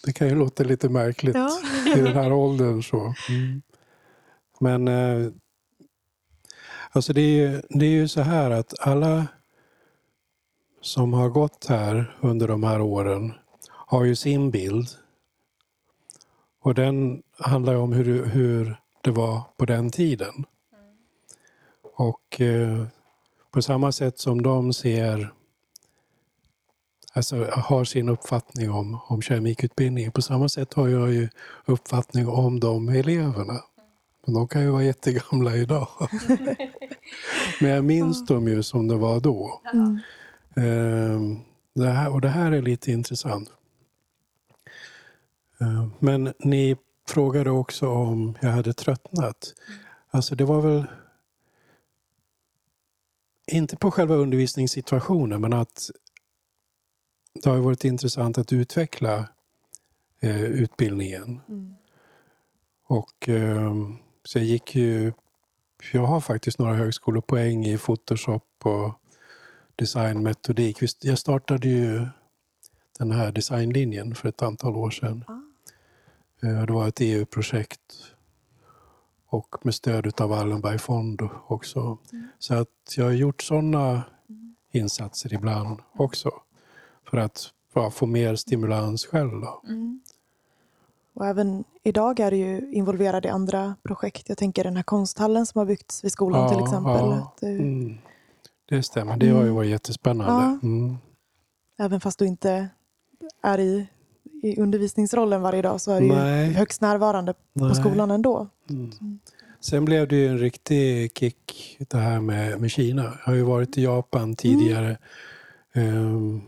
[0.05, 1.59] Det kan ju låta lite märkligt Ja.
[1.97, 2.83] i den här åldern.
[2.83, 3.13] så.
[3.29, 3.61] Mm.
[4.59, 5.31] Men eh,
[6.91, 9.27] alltså det, är det är ju så här att alla
[10.85, 13.33] som har gått här under de här åren
[13.69, 14.87] har ju sin bild.
[16.61, 20.45] Och den handlar ju om hur, hur det var på den tiden.
[21.95, 22.85] Och eh,
[23.51, 25.33] på samma sätt som de ser
[27.13, 30.11] alltså, har sin uppfattning om, om keramikutbildningen.
[30.11, 31.29] På samma sätt har jag ju
[31.65, 33.61] uppfattning om de eleverna.
[34.25, 35.87] Men de kan ju vara jättegamla idag.
[37.61, 39.61] Men jag minns dem ju som det var då.
[39.73, 39.99] Mm.
[40.55, 41.39] Ehm,
[41.73, 43.49] det här, och det här är lite intressant.
[45.59, 49.53] Ehm, men ni frågade också om jag hade tröttnat.
[50.09, 50.85] Alltså det var väl
[53.47, 55.89] inte på själva undervisningssituationen men att
[57.43, 59.29] det har varit intressant att utveckla
[60.19, 61.41] eh, utbildningen.
[61.49, 61.75] Mm.
[62.87, 63.73] Och eh,
[64.23, 65.13] så jag gick ju...
[65.91, 68.93] Jag har faktiskt några högskolepoäng i Photoshop och
[69.75, 70.77] designmetodik.
[71.01, 72.07] Jag startade ju
[72.99, 75.23] den här designlinjen för ett antal år sedan.
[76.43, 77.81] Eh, Det var ett EU-projekt
[79.27, 81.97] och med stöd av Wallenbergfond också.
[82.39, 84.03] Så att jag har gjort sådana
[84.71, 86.31] insatser ibland också.
[87.09, 89.43] För att ja, få mer stimulans själv.
[89.67, 90.01] Mm.
[91.13, 94.29] Och även idag är du ju involverad i andra projekt.
[94.29, 96.93] Jag tänker den här konsthallen som har byggts vid skolan Ja, till exempel.
[96.93, 97.33] ja.
[97.39, 97.97] Du, Mm.
[98.69, 99.55] Det stämmer, det har ju Mm.
[99.55, 100.43] varit jättespännande.
[100.43, 100.59] Ja.
[100.67, 100.97] Mm.
[101.79, 102.69] Även fast du inte
[103.43, 103.87] är i,
[104.43, 106.53] i undervisningsrollen varje dag så är du ju Nej.
[106.53, 107.75] högst närvarande på Nej.
[107.75, 108.47] skolan ändå.
[108.69, 109.19] Mm.
[109.59, 113.03] Sen blev det ju en riktig kick det här med, med Kina.
[113.03, 114.97] Jag har ju varit i Japan tidigare.
[115.73, 116.41] Ehm,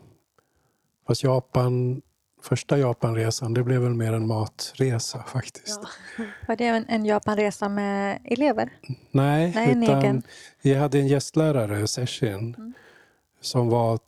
[1.08, 2.02] fast Japan,
[2.42, 5.80] första Japanresan det blev väl mer en matresa faktiskt.
[6.48, 8.70] Var det en, en Japanresa med elever?
[9.12, 10.24] Nej, Nej, utan egen.
[10.62, 12.74] vi hade en gästlärare, Seshin, Mm.
[13.42, 14.00] som var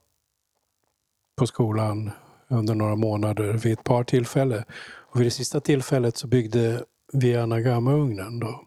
[1.38, 2.12] på skolan
[2.48, 4.64] under några månader vid ett par tillfällen.
[5.12, 8.62] Och vid det sista tillfället så byggde vi Anagama-ugnen då,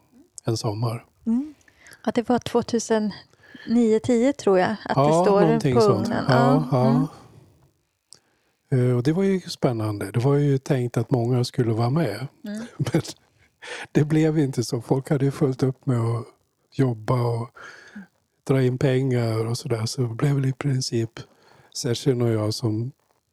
[0.45, 1.05] en sommar.
[1.25, 1.53] Mm.
[2.05, 6.25] Ja, det var 2009-10 tror jag att det ja, står någonting på ugnen.
[6.29, 6.85] Ja, ja.
[6.89, 7.07] Mm.
[8.73, 10.11] Eh, Och det var ju spännande.
[10.11, 12.27] Det var ju tänkt att många skulle vara med.
[12.47, 12.65] Mm.
[12.77, 13.01] Men
[13.91, 14.81] det blev inte så.
[14.81, 16.25] Folk hade ju fullt upp med att
[16.71, 17.49] jobba och
[18.43, 19.85] dra in pengar och sådär.
[19.85, 21.09] Så det blev väl i princip
[21.73, 22.91] Session och jag som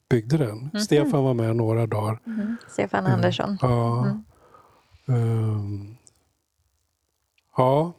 [0.08, 0.80] byggde den.
[0.80, 2.18] Stefan var med några dagar.
[2.26, 2.56] Mm.
[2.68, 3.12] Stefan Mm.
[3.12, 3.58] Andersson.
[3.60, 4.06] Ja.
[4.06, 4.24] Mm.
[5.06, 5.96] Ehm,
[7.56, 7.92] Ja,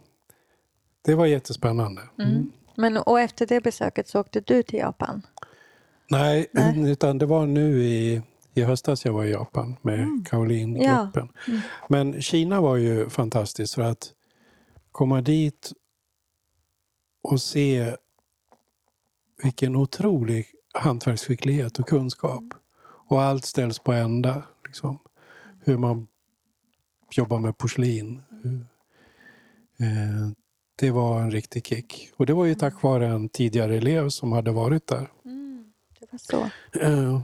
[1.01, 2.01] det var jättespännande.
[2.19, 2.51] Mm.
[2.75, 5.21] Men, och efter det besöket så åkte du till Japan?
[6.11, 6.91] Nej, Nej.
[6.91, 8.21] utan det var nu i,
[8.53, 10.23] i höstas jag var i Japan med mm.
[10.29, 11.29] Kaolin-gruppen.
[11.45, 11.53] Ja.
[11.53, 11.61] Mm.
[11.89, 14.11] Men Kina var ju fantastiskt för att
[14.91, 15.71] komma dit
[17.23, 17.95] och se
[19.43, 22.43] vilken otrolig hantverksskicklighet och kunskap.
[23.07, 24.43] Och allt ställs på ända.
[24.65, 24.99] Liksom.
[25.59, 26.07] Hur man
[27.11, 28.21] jobbar med porslin.
[29.79, 30.31] Eh,
[30.75, 32.11] det var en riktig kick.
[32.17, 35.11] Och det var ju tack vare en tidigare elev som hade varit där.
[36.01, 36.49] Mm, det var så.
[36.79, 37.21] Eh,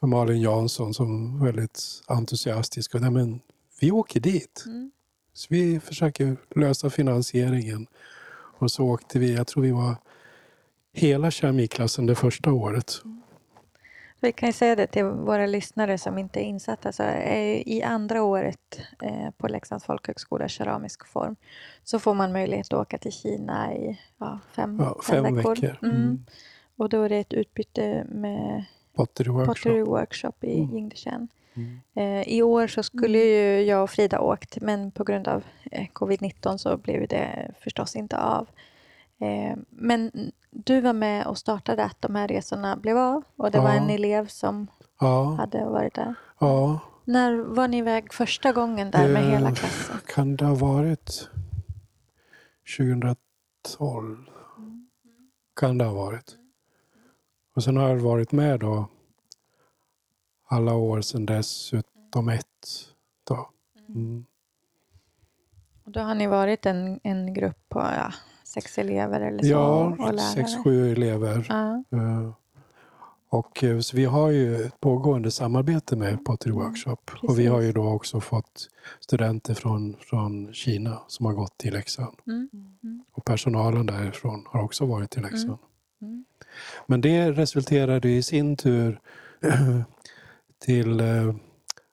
[0.00, 2.94] Malin Jansson som väldigt entusiastisk.
[2.94, 3.40] Och, nej, men,
[3.80, 4.62] vi åker dit.
[4.66, 4.90] Mm.
[5.32, 7.86] Så vi försöker lösa finansieringen.
[8.58, 9.96] Och så åkte vi, jag tror vi var
[10.92, 13.02] hela keramiklassen det första året.
[14.20, 16.92] Vi kan ju säga det till våra lyssnare som inte är insatta.
[16.92, 17.02] Så
[17.66, 21.36] I andra året eh, på Leksands folkhögskola keramisk form
[21.84, 25.54] så får man möjlighet att åka till Kina i ja, fem, ja, fem, fem veckor.
[25.54, 25.78] veckor.
[25.82, 26.24] Mm.
[26.78, 26.84] Mm.
[26.84, 28.64] Och då är det ett utbyte med
[28.94, 30.74] Pottery Workshop, pottery workshop i mm.
[30.74, 31.28] Jingdeshan.
[31.54, 31.80] Mm.
[31.94, 35.86] Eh, I år så skulle ju jag och Frida åkt men på grund av eh,
[35.92, 38.48] covid-19 så blev det förstås inte av.
[39.20, 40.12] Eh, men
[40.50, 43.64] du var med och startade att de här resorna blev av och det ja.
[43.64, 44.66] var en elev som
[45.00, 45.34] ja.
[45.34, 46.14] hade varit där.
[46.38, 46.80] Ja.
[47.04, 49.96] När var ni iväg första gången där med hela klassen?
[50.06, 51.28] Kan det ha varit
[52.78, 54.16] 2012?
[55.60, 56.36] Kan det ha varit.
[57.58, 58.88] Och sen har jag varit med då
[60.48, 62.44] alla år sedan dess utom ett.
[63.24, 63.50] Då.
[63.88, 64.24] Mm.
[65.84, 68.12] Och då har ni varit en, en grupp på ja,
[68.44, 69.48] sex elever eller så?
[69.48, 71.46] Ja, sex, sju elever.
[71.48, 71.82] Ja.
[71.98, 72.32] Uh,
[73.28, 76.96] och eh, så vi har ju ett pågående samarbete med Pottery mm, Workshop.
[77.04, 77.30] Precis.
[77.30, 78.68] Och vi har ju då också fått
[79.00, 82.16] studenter från, från Kina som har gått till Leksand.
[82.26, 82.48] Mm.
[82.82, 83.04] Mm.
[83.12, 85.58] Och personalen därifrån har också varit i Leksand.
[86.02, 86.24] Mm.
[86.86, 89.00] Men det resulterade i sin tur
[90.58, 91.34] till eh,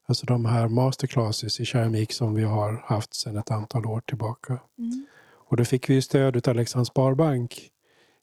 [0.05, 4.59] alltså de här masterclasses i keramik som vi har haft sedan ett antal år tillbaka.
[4.77, 5.05] Mm.
[5.47, 7.69] Och då fick vi stöd av Leksands Sparbank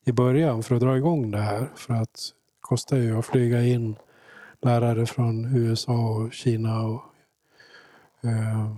[0.05, 1.69] i början för att dra igång det här.
[1.77, 2.13] För att
[2.47, 3.97] det kostar ju att flyga in
[4.63, 6.83] lärare från USA och Kina.
[6.83, 7.03] Och,
[8.23, 8.77] eh,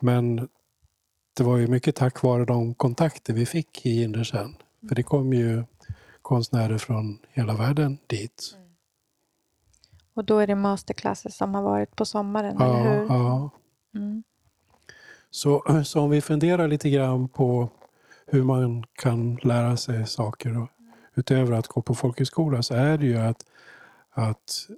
[0.00, 0.48] men
[1.36, 4.56] det var ju mycket tack vare de kontakter vi fick i Indersen.
[4.88, 5.64] För det kom ju
[6.32, 8.54] konstnärer från hela världen dit.
[8.56, 8.68] Mm.
[10.14, 13.06] Och då är det masterclasser som har varit på sommaren, ja, eller hur?
[13.08, 13.50] Ja.
[13.94, 14.22] Mm.
[15.30, 17.68] Så, så om vi funderar lite grann på
[18.26, 20.68] hur man kan lära sig saker och,
[21.14, 23.44] utöver att gå på folkhögskola så är det ju att,
[24.10, 24.68] att,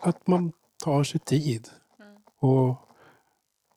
[0.00, 0.52] att man
[0.84, 1.68] tar sig tid.
[2.38, 2.76] Och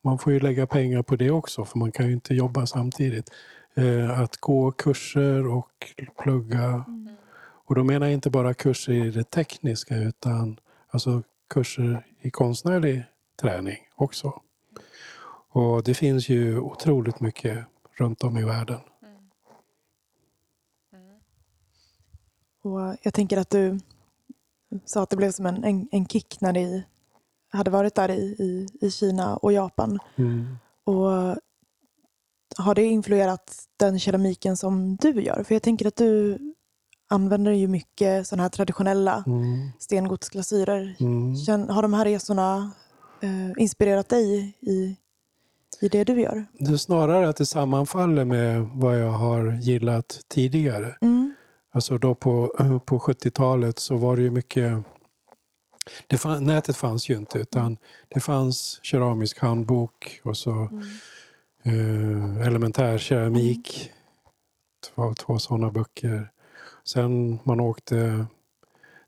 [0.03, 3.29] man får ju lägga pengar på det också för man kan ju inte jobba samtidigt.
[3.77, 6.85] Eh, att gå kurser och plugga.
[7.67, 13.03] Och då menar jag inte bara kurser i det tekniska utan alltså kurser i konstnärlig
[13.41, 14.41] träning också.
[15.49, 17.65] Och det finns ju otroligt mycket
[17.97, 18.79] runt om i världen.
[19.01, 19.15] Mm.
[20.93, 21.19] Mm.
[22.61, 23.79] Och jag tänker att du
[24.85, 26.83] sa att det blev som en, en, en kick när ni
[27.49, 29.99] hade varit där i, i, i Kina och Japan.
[30.15, 30.57] Mm.
[30.83, 31.37] Och
[32.57, 35.43] har det influerat den keramiken som du gör?
[35.43, 36.39] För jag tänker att du
[37.09, 39.71] använder ju mycket sådana här traditionella mm.
[39.79, 40.95] stengodsglasyrer.
[40.99, 41.69] Mm.
[41.69, 42.71] Har de här resorna
[43.21, 44.95] eh, inspirerat dig i
[45.81, 46.45] i det du gör?
[46.59, 50.95] Det är snarare att det sammanfaller med vad jag har gillat tidigare.
[51.01, 51.35] Mm.
[51.73, 52.47] Alltså då på,
[52.85, 54.83] på 70-talet så var det ju mycket
[56.07, 60.83] det fann, nätet fanns ju inte utan det fanns keramisk handbok och så mm.
[61.65, 63.91] Eh, elementär keramik.
[63.91, 63.95] Mm.
[64.95, 66.31] Två, två sådana böcker.
[66.83, 68.25] Sen man åkte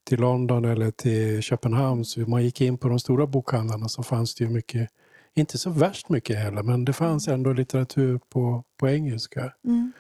[0.04, 4.36] till London eller till Köpenhamn så man gick in på de stora bokhandlarna så fanns
[4.36, 4.90] det ju mycket
[5.34, 9.54] inte så värst mycket heller, men det fanns ändå litteratur på, på engelska.
[9.64, 9.92] Mm.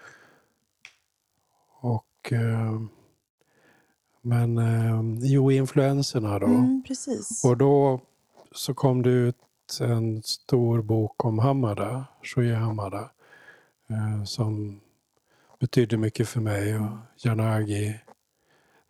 [1.81, 2.31] Och...
[2.31, 2.81] Eh,
[4.21, 6.45] men eh, jo, influenserna då.
[6.45, 6.83] Mm.
[7.43, 8.01] Och då
[8.51, 9.35] så kom det ut
[9.81, 13.11] en stor bok om Hamada, Shoye Hamada,
[13.89, 14.81] eh, som
[15.59, 16.79] betydde mycket för mig.
[16.79, 17.99] Och Janagi,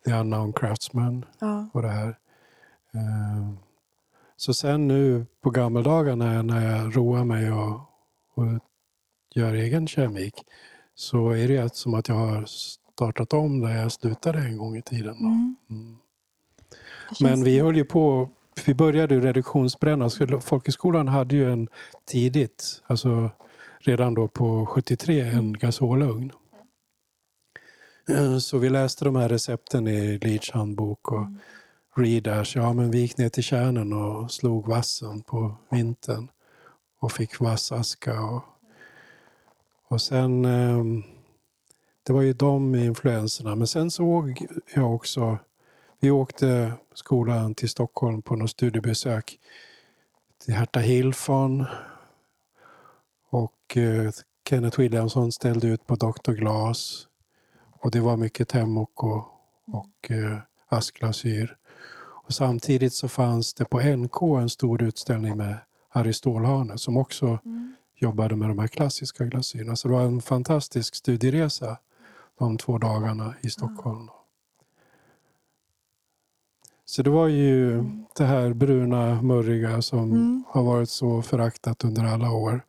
[0.04, 1.68] The Unknown Craftsman ja.
[1.72, 2.18] och det här.
[2.94, 3.52] Eh,
[4.36, 7.80] så sen nu på gammeldagarna när jag roar mig och,
[8.34, 8.44] och
[9.34, 10.34] gör egen keramik
[10.94, 14.82] så är det som att jag har startat om där jag slutade en gång i
[14.82, 15.16] tiden.
[15.16, 15.56] Mm.
[15.70, 15.96] Mm.
[17.20, 18.30] Men vi höll ju på,
[18.66, 20.10] vi började reduktionsbränna.
[20.40, 21.68] Folkhögskolan hade ju en
[22.06, 23.30] tidigt, alltså
[23.78, 26.32] redan då på 73 en gasolugn.
[28.40, 31.38] Så vi läste de här recepten i Leeds handbok och mm.
[31.96, 36.28] Readash, ja men vi gick ner till kärnen och slog vassen på vintern
[37.00, 38.20] och fick vass aska.
[38.20, 38.42] Och,
[39.88, 41.02] och sen, ehm,
[42.02, 43.54] det var ju de influenserna.
[43.54, 45.38] Men sen såg jag också,
[46.00, 49.38] vi åkte skolan till Stockholm på något studiebesök
[50.44, 51.64] till Herta Hilfon
[53.30, 54.10] och eh,
[54.48, 56.32] Kenneth Williamson ställde ut på Dr.
[56.32, 57.06] Glas.
[57.80, 61.56] Och det var mycket Temok och, eh, askglasyr.
[62.24, 65.58] Och samtidigt så fanns det på NK en stor utställning med
[65.88, 67.74] Harry Stålhane som också mm.
[67.94, 69.76] jobbade med de här klassiska glasyrerna.
[69.76, 71.78] Så det var en fantastisk studieresa
[72.38, 73.96] de två dagarna i Stockholm.
[73.96, 74.17] Mm.
[76.90, 78.04] Så det var ju mm.
[78.16, 80.44] det här bruna, murriga som mm.
[80.48, 82.64] har varit så föraktat under alla år.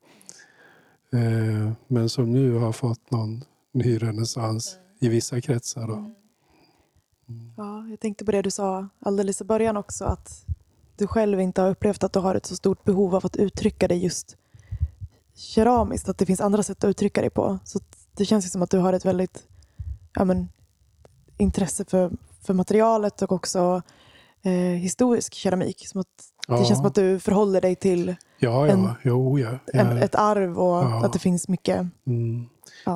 [1.13, 5.87] Eh, men som nu har fått någon ny renässans i vissa kretsar.
[5.87, 5.93] Då.
[5.93, 6.13] Mm.
[7.57, 10.45] Ja, jag tänkte på det du sa alldeles i början också, att
[10.97, 13.87] du själv inte har upplevt att du har ett så stort behov av att uttrycka
[13.87, 14.37] dig just
[15.33, 17.59] keramiskt, att det finns andra sätt att uttrycka dig på.
[17.63, 17.79] Så
[18.15, 19.47] det känns som att du har ett väldigt
[20.13, 20.49] ja, men,
[21.37, 23.81] intresse för, för materialet och också
[24.43, 25.87] eh, historisk keramik.
[25.87, 26.07] Som att,
[26.47, 26.57] ja.
[26.57, 28.73] Det känns som att du förhåller dig till ja, ja.
[28.73, 29.39] En, jo.
[29.73, 31.87] En, ett arv och att det finns mycket.
[32.07, 32.49] Mm.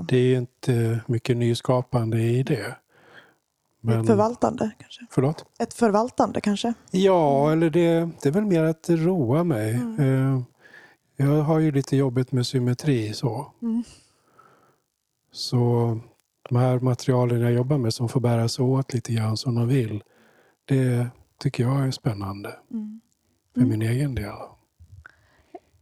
[0.07, 2.75] Det är inte mycket nyskapande i det.
[3.81, 4.01] Men...
[4.01, 5.05] Ett förvaltande kanske?
[5.11, 5.45] Förlåt?
[5.59, 6.73] Ett förvaltande kanske?
[6.91, 9.73] Ja, eller det, det är väl mer att roar mig.
[9.73, 10.35] Mm.
[10.35, 10.41] Eh,
[11.15, 13.51] jag har ju lite jobbigt med symmetri så.
[13.61, 13.83] Mm.
[15.31, 15.99] Så
[16.49, 19.67] de här materialen jag jobbar med som får bära sig åt lite grann som de
[19.67, 20.03] vill.
[20.65, 21.07] Det
[21.43, 22.55] tycker jag är spännande.
[22.71, 23.01] Mm.
[23.53, 23.93] För min mm.
[23.93, 24.35] egen del.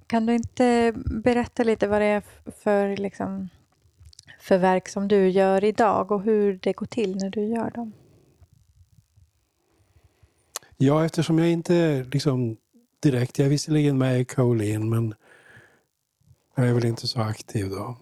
[0.08, 0.94] Kan du inte
[1.24, 2.24] berätta lite vad det är
[2.64, 3.50] för liksom,
[4.40, 7.94] för verk som du gör idag och hur det går till när du gör dem?
[10.78, 12.58] Ja, eftersom jag inte liksom
[13.00, 15.14] direkt, jag är visserligen med i Kaolin men
[16.56, 17.98] jag är väl inte så aktiv då.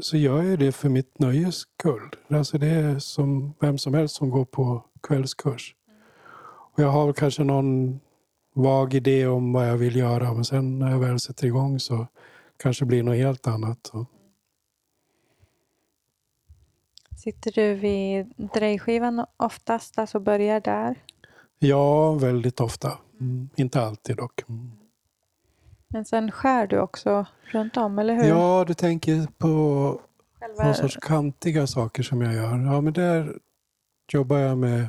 [0.00, 2.10] Så gör jag det för mitt nöjes skull.
[2.28, 5.74] Alltså det är som vem som helst som går på kvällskurs.
[6.74, 8.00] Och jag har kanske någon
[8.54, 12.06] vag idé om vad jag vill göra men sen när jag väl sätter igång så
[12.56, 13.92] kanske det blir något helt annat.
[17.16, 21.02] Sitter du vid drejskivan oftast, alltså börjar där?
[21.58, 22.98] Ja, väldigt ofta.
[23.20, 23.48] Mm.
[23.56, 24.48] Inte alltid dock.
[24.48, 24.70] Mm.
[25.88, 28.24] Men sen skär du också runt om, eller hur?
[28.24, 30.00] Ja, du tänker på
[30.40, 30.64] Själva...
[30.64, 32.58] någon sorts kantiga saker som jag gör.
[32.58, 33.38] Ja, men där
[34.12, 34.86] jobbar jag med,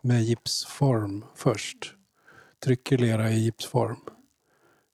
[0.00, 1.94] med gipsform först.
[2.64, 4.00] Trycker lera i gipsform.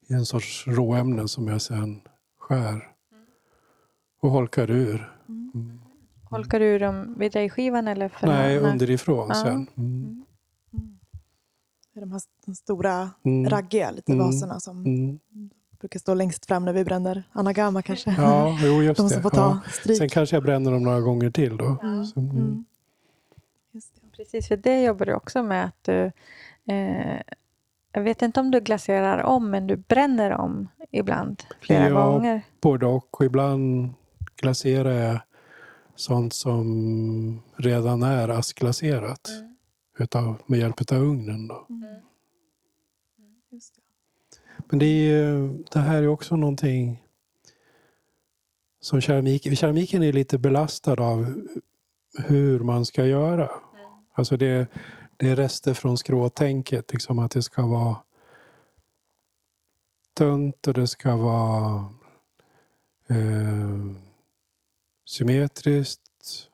[0.08, 2.00] I en sorts råämne som jag sen
[2.38, 2.90] skär
[4.20, 5.12] och holkar ur.
[5.28, 5.80] Mm.
[6.30, 8.08] Holkar du dem vid dig skivan eller?
[8.08, 9.34] För Nej, underifrån ja.
[9.34, 9.66] sen.
[9.76, 10.24] Mm.
[11.96, 12.08] Mm.
[12.08, 13.50] De här de stora mm.
[13.50, 14.26] raggiga lite mm.
[14.26, 15.18] vaserna som mm.
[15.80, 18.14] brukar stå längst fram när vi bränner anagama kanske.
[18.18, 19.94] Ja, jo, just de som får ta ja.
[19.94, 21.76] Sen kanske jag bränner dem några gånger till då.
[21.82, 22.04] Mm.
[22.04, 22.64] Så, mm.
[24.16, 26.12] Precis, för det jobbar du också med att du
[26.72, 27.20] eh,
[27.92, 32.42] jag vet inte om du glaserar om, men du bränner om ibland flera ja, gånger.
[32.60, 33.20] Både och.
[33.20, 33.94] och ibland
[34.36, 35.20] glaserar jag
[35.96, 39.53] sånt som redan är askglaserat mm.
[39.98, 41.48] Utav, med hjälp av ugnen.
[41.48, 41.66] Då.
[41.70, 41.82] Mm.
[41.82, 42.00] mm.
[43.50, 43.60] Det.
[44.68, 47.02] Men det, är, det här är också någonting
[48.80, 51.42] som keramik, keramiken är lite belastad av
[52.18, 53.44] hur man ska göra.
[53.44, 53.90] Mm.
[54.12, 54.66] Alltså det,
[55.16, 57.96] det är rester från skråtänket, liksom att det ska vara
[60.14, 61.88] tunt och det ska vara
[63.08, 63.78] eh,
[65.04, 66.50] symmetriskt.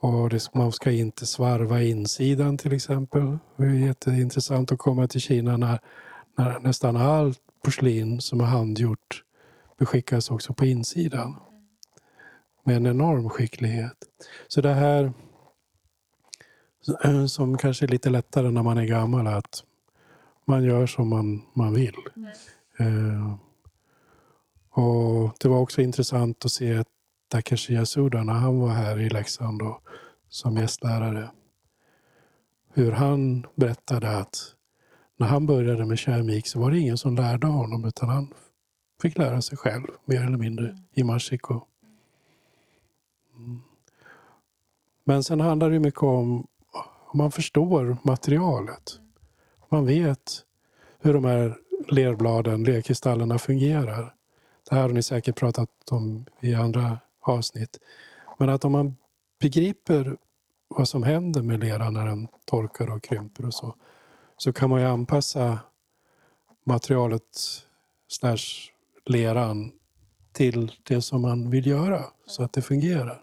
[0.00, 3.38] Och det, man ska inte svarva insidan till exempel.
[3.56, 5.78] Det är jätteintressant att komma till Kina när,
[6.38, 9.22] när nästan allt porslin som är handgjort
[9.78, 11.36] beskickas också på insidan.
[12.64, 13.96] Med en enorm skicklighet.
[14.48, 15.12] Så det här
[17.28, 19.64] som kanske är lite lättare när man är gammal, att
[20.44, 21.94] man gör som man, man vill.
[22.78, 23.16] Mm.
[23.16, 23.36] Uh,
[24.70, 26.84] och Det var också intressant att se
[27.28, 29.80] Takashi Yasuda när han var här i Leksand då,
[30.28, 31.30] som gästlärare.
[32.74, 34.54] Hur han berättade att
[35.16, 38.34] när han började med keramik så var det ingen som lärde honom utan han
[39.02, 41.60] fick lära sig själv mer eller mindre i Mashiko.
[43.36, 43.62] Mm.
[45.04, 46.46] Men sen handlar det mycket om
[47.16, 49.00] om man förstår materialet.
[49.68, 50.42] Man vet
[50.98, 51.56] hur de här
[51.88, 54.14] lerbladen, lerkristallerna fungerar.
[54.68, 56.98] Det här har ni säkert pratat om i andra
[57.28, 57.78] avsnitt.
[58.38, 58.96] Men att om man
[59.40, 60.16] begriper
[60.68, 63.74] vad som händer med leran när den torkar och krymper och så,
[64.36, 65.58] så kan man ju anpassa
[66.64, 67.22] materialet
[68.08, 68.70] slash
[69.04, 69.72] leran
[70.32, 73.22] till det som man vill göra så att det fungerar.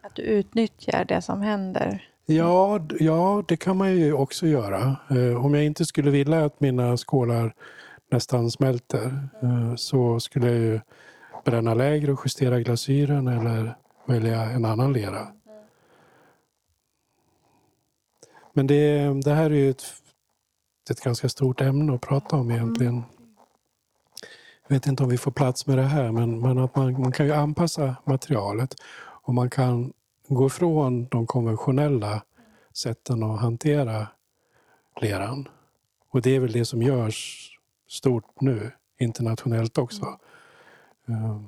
[0.00, 2.08] Att du utnyttjar det som händer?
[2.26, 4.96] Ja, ja, det kan man ju också göra.
[5.10, 7.54] Eh, om jag inte skulle vilja att mina skålar
[8.10, 10.80] nästan smälter eh, så skulle jag ju
[11.44, 13.76] bränna lägre och justera glasyren eller
[14.06, 15.28] välja en annan lera.
[18.52, 19.84] Men det, det här är ju ett,
[20.90, 23.02] ett ganska stort ämne att prata om egentligen.
[24.68, 27.12] Jag vet inte om vi får plats med det här, men, men att man, man
[27.12, 29.92] kan ju anpassa materialet och man kan
[30.28, 32.22] gå ifrån de konventionella
[32.72, 34.06] sätten att hantera
[35.00, 35.48] leran.
[36.10, 37.50] Och det är väl det som görs
[37.88, 40.18] stort nu, internationellt också.
[41.08, 41.44] Mm.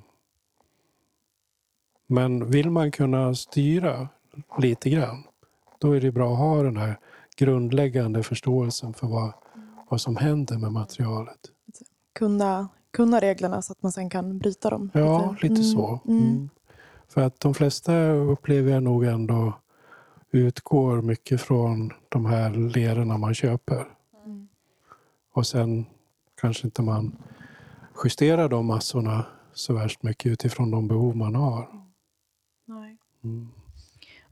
[2.06, 4.08] Men vill man kunna styra
[4.58, 5.24] lite grann,
[5.78, 6.98] då är det bra att ha den här
[7.36, 9.32] grundläggande förståelsen för vad,
[9.88, 11.38] vad som händer med materialet.
[12.12, 14.90] Kunna, kunna reglerna så att man sen kan bryta dem?
[14.94, 16.00] Ja, lite, lite så.
[16.08, 16.22] Mm.
[16.22, 16.48] Mm.
[17.08, 19.52] För att de flesta upplever jag nog ändå
[20.30, 23.86] utgår mycket från de här lerorna man köper.
[24.24, 24.48] Mm.
[25.32, 25.86] Och sen
[26.40, 27.16] kanske inte man
[28.04, 29.26] justerar de massorna
[29.56, 31.68] så värst mycket utifrån de behov man har.
[32.64, 32.96] Nej.
[33.24, 33.48] Mm.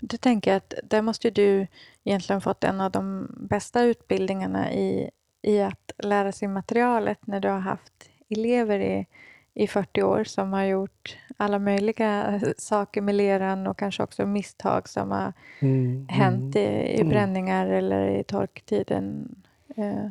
[0.01, 1.67] Du tänker att där måste du
[2.05, 5.11] egentligen fått en av de bästa utbildningarna i,
[5.43, 9.07] i att lära sig materialet när du har haft elever i,
[9.55, 14.89] i 40 år som har gjort alla möjliga saker med leran och kanske också misstag
[14.89, 17.09] som har mm, hänt mm, i, i mm.
[17.09, 19.35] bränningar eller i torktiden.
[19.77, 20.07] Eh,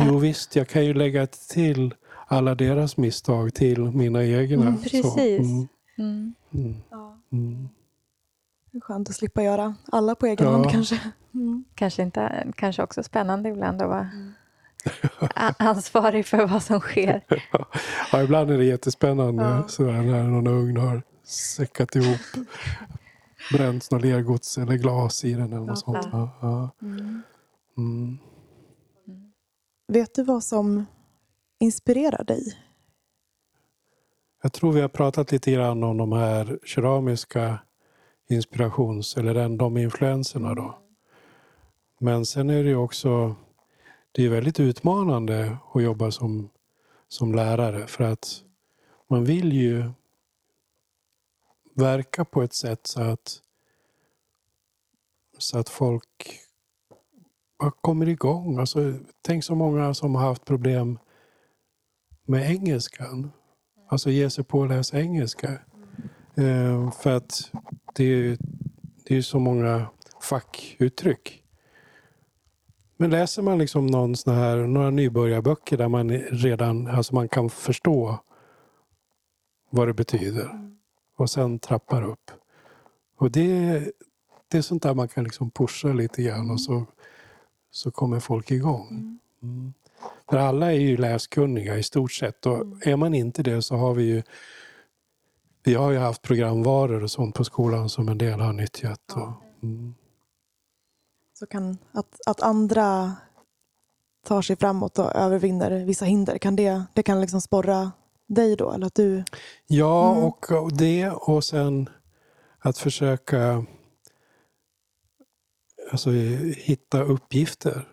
[0.00, 1.94] Jo visst, jag kan ju lägga till
[2.30, 4.66] alla deras misstag till mina egna.
[4.66, 5.16] Mm, precis.
[5.16, 5.68] Mm.
[5.98, 6.34] Mm.
[6.54, 6.76] mm.
[6.90, 7.18] Ja.
[7.32, 7.68] Mm.
[8.82, 10.52] Skönt att slippa göra alla på egen ja.
[10.52, 11.00] hand kanske.
[11.34, 11.64] Mm.
[11.74, 14.10] Kanske, inte, kanske också spännande ibland att vara
[15.58, 17.24] ansvarig för vad som sker.
[18.12, 19.68] ja, ibland är det jättespännande ja.
[19.68, 22.46] sådär, när någon ugn har säckat ihop
[23.52, 26.00] bränts något lergods eller glas i den eller något ja.
[26.02, 26.14] sånt.
[27.76, 28.18] Mm.
[29.88, 30.86] Vet du vad som
[31.60, 32.56] inspirerar dig?
[34.42, 37.58] Jag tror vi har pratat lite grann om de här keramiska
[38.28, 40.54] inspirations eller de influenserna.
[40.54, 40.78] Då.
[41.98, 43.36] Men sen är det också
[44.12, 46.50] det är väldigt utmanande att jobba som,
[47.08, 48.44] som lärare för att
[49.08, 49.90] man vill ju
[51.74, 53.42] verka på ett sätt så att,
[55.38, 56.40] så att folk
[57.80, 58.58] kommer igång.
[58.58, 60.98] Alltså, tänk så många som har haft problem
[62.30, 63.32] med engelskan.
[63.88, 65.58] Alltså ge sig på att läsa engelska.
[66.34, 67.50] Eh, för att
[67.94, 68.38] det är,
[69.04, 69.86] det är så många
[70.20, 71.42] fackuttryck.
[72.96, 77.50] Men läser man liksom någon sån här, några nybörjarböcker där man redan alltså man kan
[77.50, 78.18] förstå
[79.70, 80.72] vad det betyder
[81.16, 82.30] och sen trappar upp.
[83.16, 83.78] Och det,
[84.48, 86.86] det är sånt där man kan liksom pusha lite grann och så
[87.70, 89.18] så kommer folk igång.
[89.42, 89.72] Mm.
[90.30, 90.42] Mm.
[90.42, 92.80] För alla är ju läskunniga i stort sett och mm.
[92.84, 94.22] är man inte det så har vi ju
[95.62, 99.00] vi har ju haft programvaror och sånt på skolan som en del har nyttjat.
[99.14, 99.22] Ja.
[99.22, 99.94] Och, mm.
[101.34, 103.16] Så kan att, att andra
[104.26, 107.92] tar sig framåt och övervinner vissa hinder, kan det, det kan liksom sporra
[108.26, 108.72] dig då?
[108.72, 109.24] Eller att du...
[109.66, 110.24] Ja, mm.
[110.24, 111.88] och, och det och sen
[112.58, 113.64] att försöka
[115.90, 116.10] alltså,
[116.56, 117.88] hitta uppgifter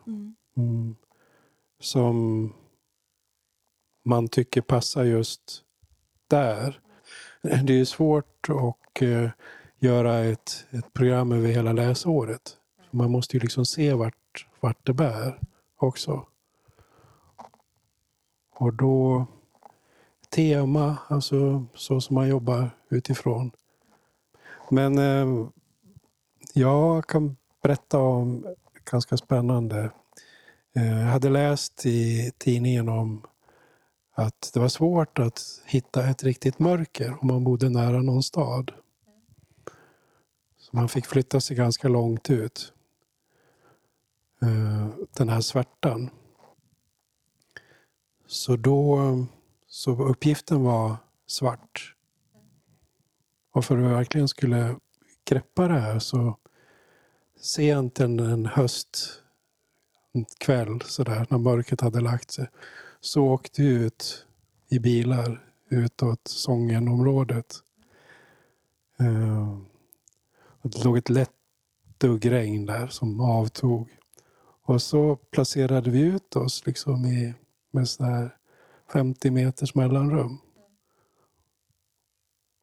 [0.57, 0.95] mm.
[1.79, 2.53] Som
[4.05, 5.63] man tycker passar just
[6.27, 6.79] där.
[7.41, 9.29] Det är svårt att eh,
[9.79, 12.57] göra ett, ett program över hela läsåret.
[12.91, 15.39] Man måste ju liksom se vart, vart det bär
[15.77, 16.27] också.
[18.55, 19.25] Och då
[20.29, 23.51] tema, alltså så som man jobbar utifrån.
[24.69, 25.47] Men eh,
[26.53, 28.45] jag kan berätta om
[28.91, 29.91] ganska spännande.
[30.77, 33.21] Eh, jag hade läst i tidningen om
[34.15, 38.71] att det var svårt att hitta ett riktigt mörker om man bodde nära någon stad.
[40.57, 42.73] Så man fick flytta sig ganska långt ut.
[44.41, 46.09] Eh, den här svärtan.
[48.27, 48.99] Så då
[49.67, 50.95] så uppgiften var
[51.27, 51.95] svart.
[53.53, 54.75] Och för att verkligen skulle
[55.25, 56.37] greppa det här så
[57.39, 59.23] sent en, en höst
[60.37, 62.47] kväll sådär när mörkret hade lagt sig.
[62.99, 64.25] Så åkte vi ut
[64.69, 67.55] i bilar utåt Sångenområdet.
[69.01, 69.59] Uh,
[70.61, 71.31] det låg ett lätt
[71.97, 73.89] duggregn där som avtog.
[74.63, 77.33] Och så placerade vi ut oss liksom i,
[77.71, 78.35] med sådär
[78.93, 80.37] 50 meters mellanrum.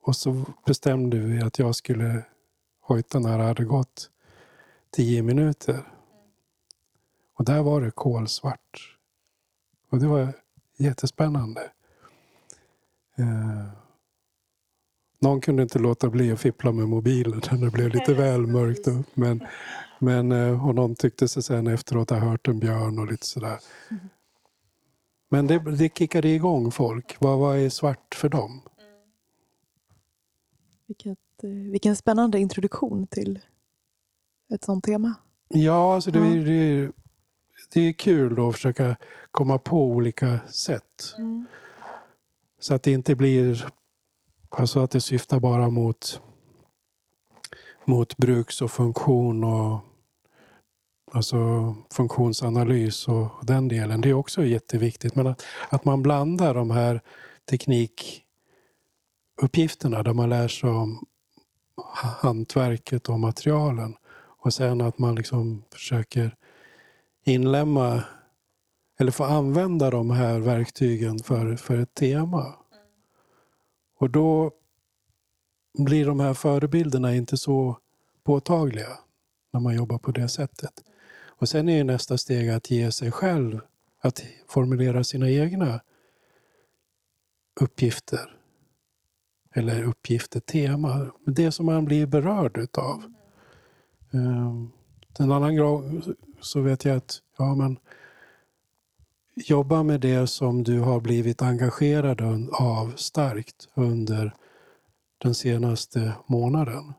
[0.03, 2.25] Och så bestämde vi att jag skulle
[2.81, 4.11] hojta när det hade gått
[4.91, 5.94] 10 minuter.
[7.35, 8.99] Och där var det kolsvart.
[9.91, 10.33] Och det var
[10.77, 11.71] jättespännande.
[13.17, 13.67] Eh,
[15.19, 18.89] någon kunde inte låta bli att fippla med mobilen när det blev lite väl mörkt
[18.89, 19.17] upp.
[19.17, 19.47] Men,
[19.99, 23.59] men, eh, och någon tyckte sig sen efteråt ha hört en björn och lite sådär.
[25.29, 27.17] Men det, det kickade igång folk.
[27.21, 28.61] Vad, vad är svart för dem?
[30.87, 33.41] Vilket, eh, vilken spännande introduktion till
[34.55, 35.15] ett sånt tema.
[35.49, 36.93] Ja, alltså det, det,
[37.75, 38.97] det är kul då att försöka
[39.31, 41.15] komma på olika sätt.
[41.19, 41.47] Mm.
[42.61, 43.69] Så att det inte blir
[44.51, 46.21] alltså att det syftar bara mot,
[47.85, 49.81] mot bruks och funktion och
[51.13, 54.01] alltså funktionsanalys och den delen.
[54.01, 55.15] Det är också jätteviktigt.
[55.15, 57.01] Men att, att man blandar de här
[57.51, 61.07] teknikuppgifterna där man lär sig om
[62.21, 63.97] hantverket och materialen.
[64.39, 66.37] Och sen att man liksom försöker
[67.25, 68.05] inlämna
[68.99, 72.55] eller få använda de här verktygen för, för ett tema.
[73.99, 74.53] Och då
[75.79, 77.79] blir de här förebilderna inte så
[78.25, 78.99] påtagliga
[79.53, 80.85] när man jobbar på det sättet.
[81.27, 83.61] Och sen är nästa steg att ge sig själv
[84.01, 85.81] att formulera sina egna
[87.61, 88.37] uppgifter.
[89.55, 91.11] Eller uppgifter, tema.
[91.27, 93.03] Det som man blir berörd utav.
[94.13, 94.71] Ehm,
[95.19, 95.57] en annan
[96.45, 97.79] så vet jag att ja, men,
[99.37, 102.21] jobba med det som du har blivit engagerad
[102.53, 104.35] av starkt under
[105.19, 106.93] den senaste månaden.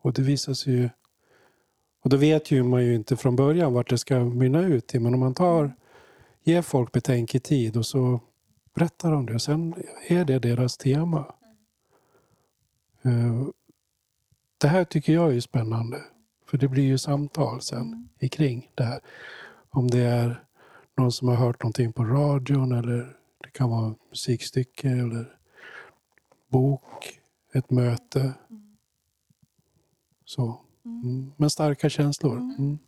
[0.00, 0.88] Och det visar sig ju
[2.00, 5.00] och då vet ju man ju inte från början vart det ska mynna ut till.
[5.00, 5.74] Men om man tar,
[6.44, 8.20] ger folk betänketid och så
[8.74, 9.34] berättar de det.
[9.34, 9.74] Och sen
[10.08, 11.34] är det deras tema.
[13.02, 13.46] Eh,
[14.58, 16.00] det här tycker jag är spännande.
[16.50, 18.28] För det blir ju samtal sen mm.
[18.30, 19.00] kring det här.
[19.70, 20.44] Om det är
[20.96, 25.38] någon som har hört någonting på radion eller det kan vara musikstycke eller
[26.48, 27.20] bok,
[27.54, 28.20] ett möte.
[28.20, 28.76] Mm.
[30.24, 30.60] Så.
[30.84, 31.32] Mm.
[31.36, 32.36] Men starka känslor.
[32.36, 32.54] Mm.
[32.58, 32.78] mm.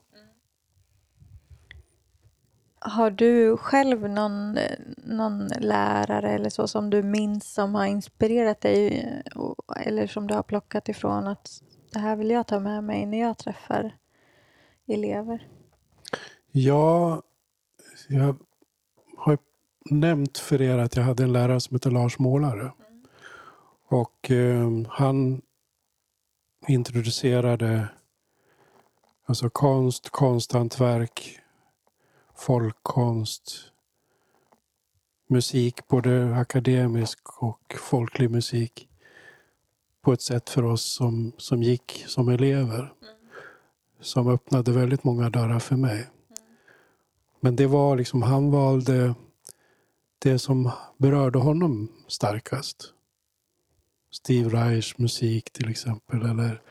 [2.83, 4.59] Har du själv någon,
[4.97, 9.09] någon lärare eller så som du minns som har inspirerat dig
[9.77, 13.21] eller som du har plockat ifrån att det här vill jag ta med mig när
[13.21, 13.97] jag träffar
[14.87, 15.49] elever?
[16.51, 17.23] Ja,
[18.09, 18.37] jag
[19.17, 19.39] har
[19.91, 22.61] nämnt för er att jag hade en lärare som heter Lars Målare.
[22.61, 23.05] Mm.
[23.89, 25.43] Och eh, han
[26.69, 27.89] introducerade
[29.27, 31.39] alltså konst, konsthantverk,
[32.35, 33.73] folkkonst,
[35.29, 38.90] musik, både akademisk och folklig musik
[40.03, 42.93] på ett sätt för oss som, som gick som elever.
[44.01, 46.07] Som öppnade väldigt många dörrar för mig.
[47.41, 49.15] Men det var liksom, han valde
[50.19, 52.93] det som berörde honom starkast.
[54.11, 56.23] Steve Reichs musik till exempel.
[56.23, 56.63] Eller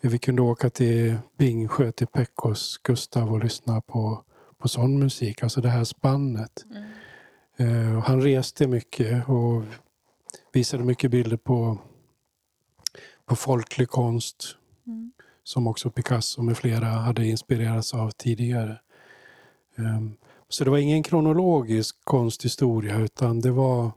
[0.00, 4.24] vi kunde åka till Bingsjö, till Peckos Gustav och lyssna på,
[4.58, 5.42] på sån musik.
[5.42, 6.64] Alltså det här spannet.
[6.70, 6.88] Mm.
[7.60, 9.62] Uh, han reste mycket och
[10.52, 11.78] visade mycket bilder på,
[13.28, 14.56] på folklig konst.
[14.86, 15.12] Mm.
[15.44, 18.80] Som också Picasso med flera hade inspirerats av tidigare.
[19.76, 20.16] Um,
[20.48, 23.90] så det var ingen kronologisk konsthistoria utan det var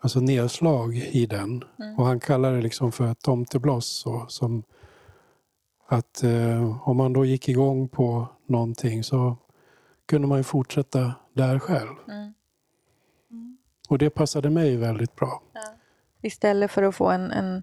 [0.00, 1.64] alltså nedslag i den.
[1.78, 1.98] Mm.
[1.98, 4.06] Och han kallar det liksom för tomtebloss.
[4.06, 4.62] Och som
[5.86, 9.36] att eh, om man då gick igång på någonting så
[10.06, 11.94] kunde man ju fortsätta där själv.
[12.08, 12.32] Mm.
[13.30, 13.58] Mm.
[13.88, 15.42] Och det passade mig väldigt bra.
[15.52, 15.60] Ja.
[16.22, 17.62] Istället för att få en, en,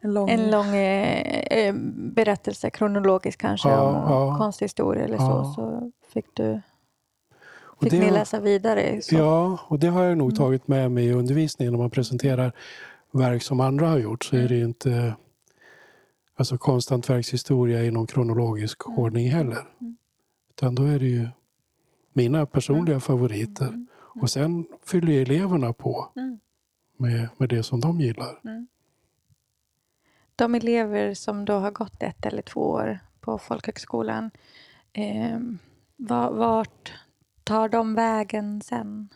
[0.00, 4.38] en lång, en lång eh, eh berättelse, kronologisk kanske, ja, om ja.
[4.38, 6.60] konsthistoria eller så, så fick du
[7.82, 9.02] Fick ni läsa vidare?
[9.02, 9.14] Så.
[9.14, 10.36] Ja, och det har jag nog mm.
[10.36, 11.74] tagit med mig i undervisningen.
[11.74, 12.52] Om man presenterar
[13.10, 15.14] verk som andra har gjort så är det inte
[16.34, 18.98] alltså konsthantverkshistoria i någon kronologisk mm.
[18.98, 19.66] ordning heller.
[19.80, 19.96] Mm.
[20.50, 21.28] Utan då är det ju
[22.12, 23.00] mina personliga mm.
[23.00, 23.68] favoriter.
[23.68, 23.86] Mm.
[24.20, 26.38] Och sen fyller eleverna på mm.
[26.96, 28.40] med, med det som de gillar.
[30.40, 34.30] De elever som då har gått ett eller två år på folkhögskolan
[34.92, 35.38] Eh,
[36.30, 36.92] vart
[37.44, 39.08] tar de vägen sen?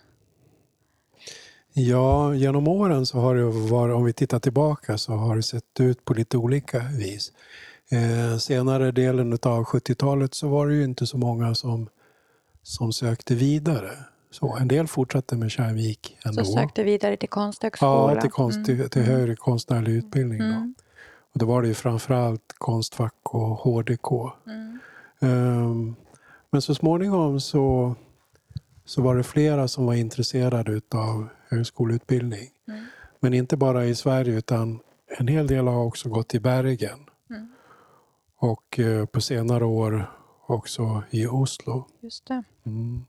[1.73, 5.81] Ja, genom åren så har det varit, om vi tittar tillbaka, så har det sett
[5.81, 7.33] ut på lite olika vis.
[7.91, 11.89] Eh, senare delen av 70-talet så var det ju inte så många som,
[12.63, 13.91] som sökte vidare.
[14.31, 16.45] Så en del fortsatte med Kärnvik ändå.
[16.45, 18.15] Så sökte vidare till konsthögskola?
[18.15, 18.89] Ja, till, konst, mm.
[18.89, 20.39] till högre konstnärlig utbildning.
[20.39, 20.45] Då.
[20.45, 20.75] Mm.
[21.35, 24.33] Och då var det ju framförallt Konstfack och HDK.
[24.47, 24.79] Mm.
[25.21, 25.97] Um,
[26.51, 27.95] men så småningom så,
[28.85, 32.49] så var det flera som var intresserade av högskoleutbildning.
[32.69, 32.85] Mm.
[33.21, 34.81] Men inte bara i Sverige utan
[35.19, 36.99] en hel del har också gått till Bergen.
[37.31, 37.49] Mm.
[38.37, 40.11] Och eh, på senare år
[40.47, 41.89] också i Oslo.
[42.01, 42.43] Just det.
[42.67, 43.05] Mm.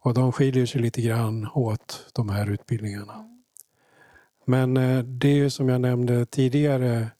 [0.00, 3.37] Och de skiljer sig lite grann åt de här utbildningarna.
[4.48, 7.10] Men eh, det är ju som jag nämnde tidigare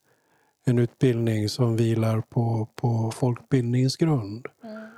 [0.64, 4.46] en utbildning som vilar på, på folkbildningsgrund.
[4.64, 4.88] Mm.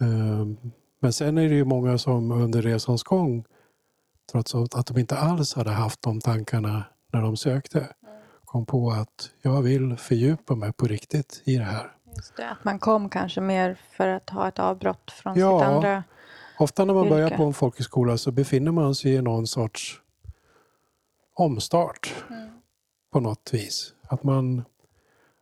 [0.00, 0.56] Ehm,
[1.00, 3.44] men sen är det ju många som under resans gång,
[4.32, 7.92] trots att de inte alls hade haft de tankarna när de sökte, mm.
[8.44, 11.92] kom på att jag vill fördjupa mig på riktigt i det här.
[12.16, 15.68] Just det, att man kom kanske mer för att ha ett avbrott från ja, sitt
[15.68, 16.04] andra
[16.58, 17.14] Ofta när man yrke.
[17.14, 20.00] börjar på en folkhögskola så befinner man sig i någon sorts
[21.40, 22.50] omstart mm.
[23.10, 23.94] på något vis.
[24.02, 24.64] Att man,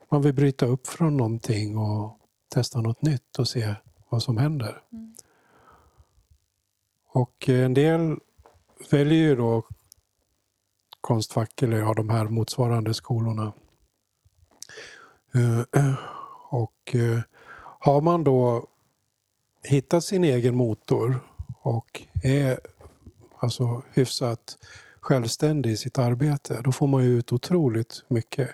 [0.09, 2.19] man vill bryta upp från någonting och
[2.49, 3.75] testa något nytt och se
[4.09, 4.83] vad som händer.
[4.93, 5.15] Mm.
[7.07, 8.17] Och en del
[8.91, 9.63] väljer ju då
[11.01, 13.53] Konstfack eller ja, de här motsvarande skolorna.
[15.35, 15.95] Eh,
[16.51, 17.21] och eh,
[17.81, 18.67] har man då
[19.63, 21.21] hittat sin egen motor
[21.63, 22.61] och är
[23.39, 24.59] alltså hyfsat
[25.01, 28.51] självständig i sitt arbete, då får man ju ut otroligt mycket.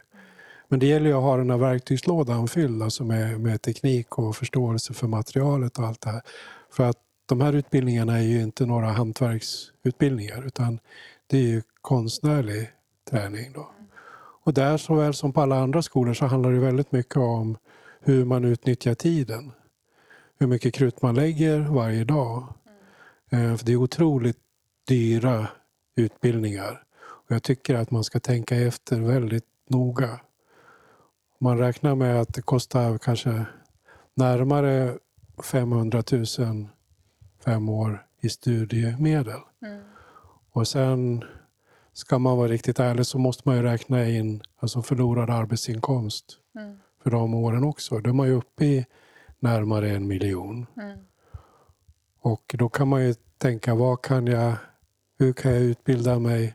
[0.68, 4.36] Men det gäller ju att ha den här verktygslådan fylld alltså med, med teknik och
[4.36, 6.22] förståelse för materialet och allt det här.
[6.70, 10.78] För att de här utbildningarna är ju inte några hantverksutbildningar utan
[11.26, 12.70] det är ju konstnärlig
[13.10, 13.52] träning.
[13.52, 13.70] Då.
[14.44, 17.56] Och där såväl som på alla andra skolor så handlar det väldigt mycket om
[18.00, 19.52] hur man utnyttjar tiden.
[20.38, 22.54] Hur mycket krut man lägger varje dag.
[23.30, 23.58] Mm.
[23.58, 24.38] För det är otroligt
[24.88, 25.48] dyra
[25.96, 26.82] utbildningar.
[26.96, 30.20] Och jag tycker att man ska tänka efter väldigt noga.
[31.38, 33.46] Man räknar med att det kostar kanske
[34.14, 34.98] närmare
[35.42, 36.68] 500 000
[37.44, 39.40] fem år i studiemedel.
[39.66, 39.82] Mm.
[40.50, 41.24] Och sen
[41.92, 46.78] ska man vara riktigt ärlig så måste man ju räkna in alltså förlorad arbetsinkomst mm.
[47.02, 47.98] för de åren också.
[47.98, 48.86] Då är man ju uppe i
[49.38, 50.66] närmare en miljon.
[50.76, 50.98] Mm.
[52.20, 54.54] Och då kan man ju tänka, vad kan jag,
[55.24, 56.54] hur kan jag utbilda mig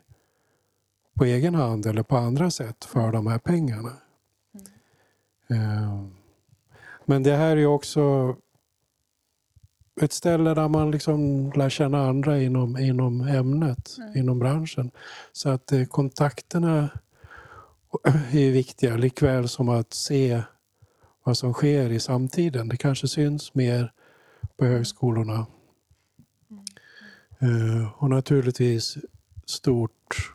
[1.14, 3.92] på egen hand eller på andra sätt för de här pengarna?
[5.50, 5.62] Mm.
[5.62, 6.14] Ehm,
[7.04, 8.36] men det här är också
[10.00, 14.16] ett ställe där man liksom lär känna andra inom, inom ämnet, mm.
[14.16, 14.90] inom branschen.
[15.32, 16.88] Så att eh, kontakterna
[18.32, 20.42] är viktiga, likväl som att se
[21.24, 22.68] vad som sker i samtiden.
[22.68, 23.92] Det kanske syns mer
[24.56, 25.46] på högskolorna.
[27.40, 27.86] Mm.
[27.98, 28.98] och naturligtvis
[29.46, 30.34] stort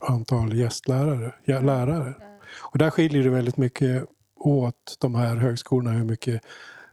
[0.00, 1.34] antal gästlärare.
[1.44, 2.14] Ja, lärare.
[2.58, 4.04] Och där skiljer det väldigt mycket
[4.36, 6.42] åt de här högskolorna hur mycket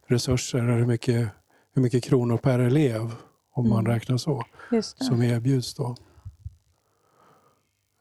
[0.08, 1.30] resurser och hur mycket
[1.78, 3.12] hur mycket kronor per elev,
[3.54, 3.76] om mm.
[3.76, 4.44] man räknar så,
[4.82, 5.74] som erbjuds.
[5.74, 5.96] Då.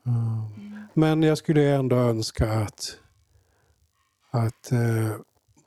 [0.06, 0.86] Mm.
[0.94, 2.98] Men jag skulle ändå önska att,
[4.30, 5.16] att eh,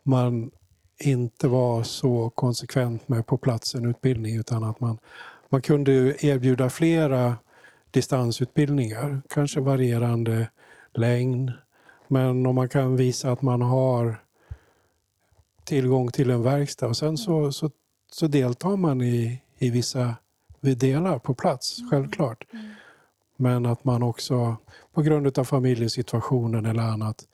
[0.04, 0.52] man
[1.00, 4.98] inte var så konsekvent med på plats en utbildning utan att man,
[5.50, 7.36] man kunde erbjuda flera
[7.92, 10.50] distansutbildningar, kanske varierande
[10.94, 11.52] längd.
[12.08, 14.16] Men om man kan visa att man har
[15.64, 17.70] tillgång till en verkstad och sen så, så
[18.12, 20.16] så deltar man i, i vissa
[20.62, 21.90] delar på plats, mm.
[21.90, 22.46] självklart.
[22.54, 22.66] Mm.
[23.36, 24.58] Men att man också
[24.94, 27.28] på grund av familjesituationen eller annat,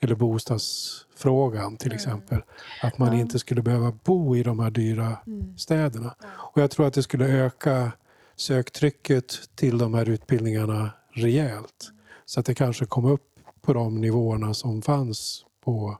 [0.00, 1.96] eller bostadsfrågan till mm.
[1.96, 2.42] exempel,
[2.82, 5.58] att man inte skulle behöva bo i de här dyra mm.
[5.58, 6.14] städerna.
[6.24, 7.92] Och jag tror att det skulle öka
[8.36, 11.92] söktrycket till de här utbildningarna rejält.
[12.24, 15.98] Så att det kanske kom upp på de nivåerna som fanns på,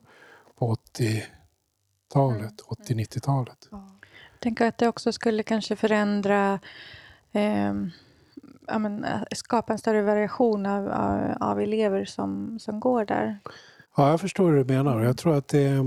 [0.59, 2.55] på 80-talet,
[2.89, 3.69] 80-90-talet.
[3.71, 6.61] Jag tänker att det också skulle kanske förändra
[7.33, 7.75] eh,
[8.67, 13.39] ja, men, skapa en större variation av, av, av, elever som, som går där.
[13.97, 15.03] Ja, jag förstår hur du menar.
[15.03, 15.85] Jag tror att det,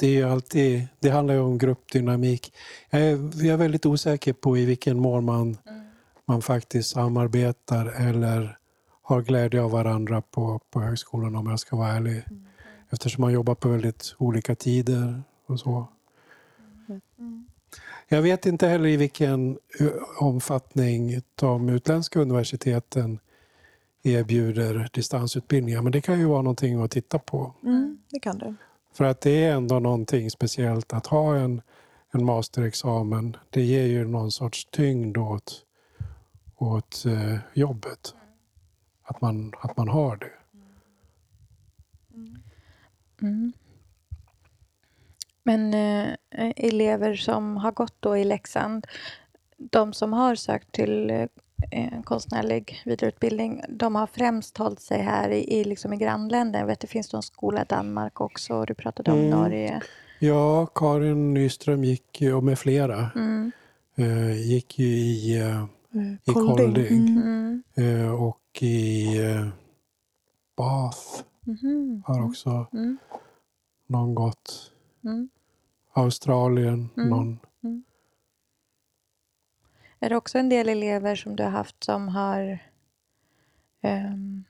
[0.00, 2.52] det, är alltid, det handlar ju om gruppdynamik.
[2.90, 5.80] Jag är, jag är väldigt osäker på i vilken mån man, mm.
[6.24, 8.58] man faktiskt samarbetar eller
[9.02, 12.22] har glädje av varandra på, på högskolan om jag ska vara ärlig.
[12.30, 12.44] Mm.
[12.90, 15.88] Eftersom man jobbar på väldigt olika tider och så.
[18.08, 19.58] Jag vet inte heller i vilken
[20.18, 23.18] omfattning de utländska universiteten
[24.02, 25.82] erbjuder distansutbildningar.
[25.82, 27.54] Men det kan ju vara någonting att titta på.
[27.64, 28.54] Mm, det kan det.
[28.92, 31.62] För att det är ändå någonting speciellt att ha en,
[32.10, 33.36] en masterexamen.
[33.50, 35.64] Det ger ju någon sorts tyngd åt,
[36.56, 38.14] åt eh, jobbet.
[39.02, 40.32] Att man, att man har det.
[43.22, 43.52] Mm.
[45.42, 46.14] Men eh,
[46.56, 48.86] elever som har gått då i Leksand,
[49.56, 51.28] de som har sökt till
[51.70, 56.60] eh, konstnärlig vidareutbildning, de har främst hållit sig här i, i, liksom i grannländer.
[56.60, 59.30] Jag vet, det finns en skola i Danmark också, och du pratade om mm.
[59.30, 59.82] Norge.
[60.18, 63.52] Ja, Karin Nyström gick, och med flera, mm.
[63.96, 65.64] eh, gick ju i, eh,
[66.24, 67.62] i Kolding mm.
[67.76, 69.48] eh, och i eh,
[70.56, 70.98] Bath
[71.46, 72.02] mm.
[72.06, 72.98] har också mm.
[73.86, 74.72] någon gått.
[75.04, 75.28] Mm.
[75.92, 77.08] Australien, mm.
[77.08, 77.38] någon.
[80.00, 80.06] Mm.
[80.06, 82.58] Är det också en del elever som du har haft som har
[83.82, 84.44] um,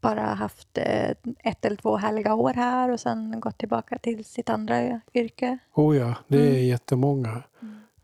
[0.00, 4.50] bara haft uh, ett eller två härliga år här och sen gått tillbaka till sitt
[4.50, 5.58] andra yrke?
[5.74, 6.64] Oh ja, det är mm.
[6.64, 7.42] jättemånga.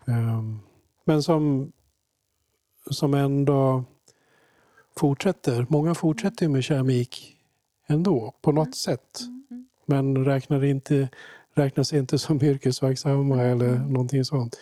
[0.04, 0.60] Um,
[1.04, 1.72] men som,
[2.90, 3.84] som ändå
[4.96, 5.66] fortsätter.
[5.68, 7.36] Många fortsätter med keramik
[7.86, 8.72] ändå, på något mm.
[8.72, 9.20] sätt.
[9.50, 9.66] Mm.
[9.86, 11.08] Men räknar inte
[11.54, 13.92] räknas inte som yrkesverksamma eller mm.
[13.92, 14.56] någonting sånt.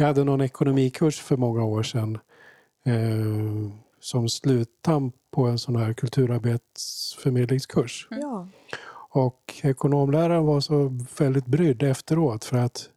[0.00, 2.18] Jag hade någon ekonomikurs för många år sedan
[2.84, 8.08] eh, som sluttamp på en sån här kulturarbetsförmedlingskurs.
[8.10, 8.48] Ja.
[9.10, 12.90] Och ekonomläraren var så väldigt brydd efteråt för att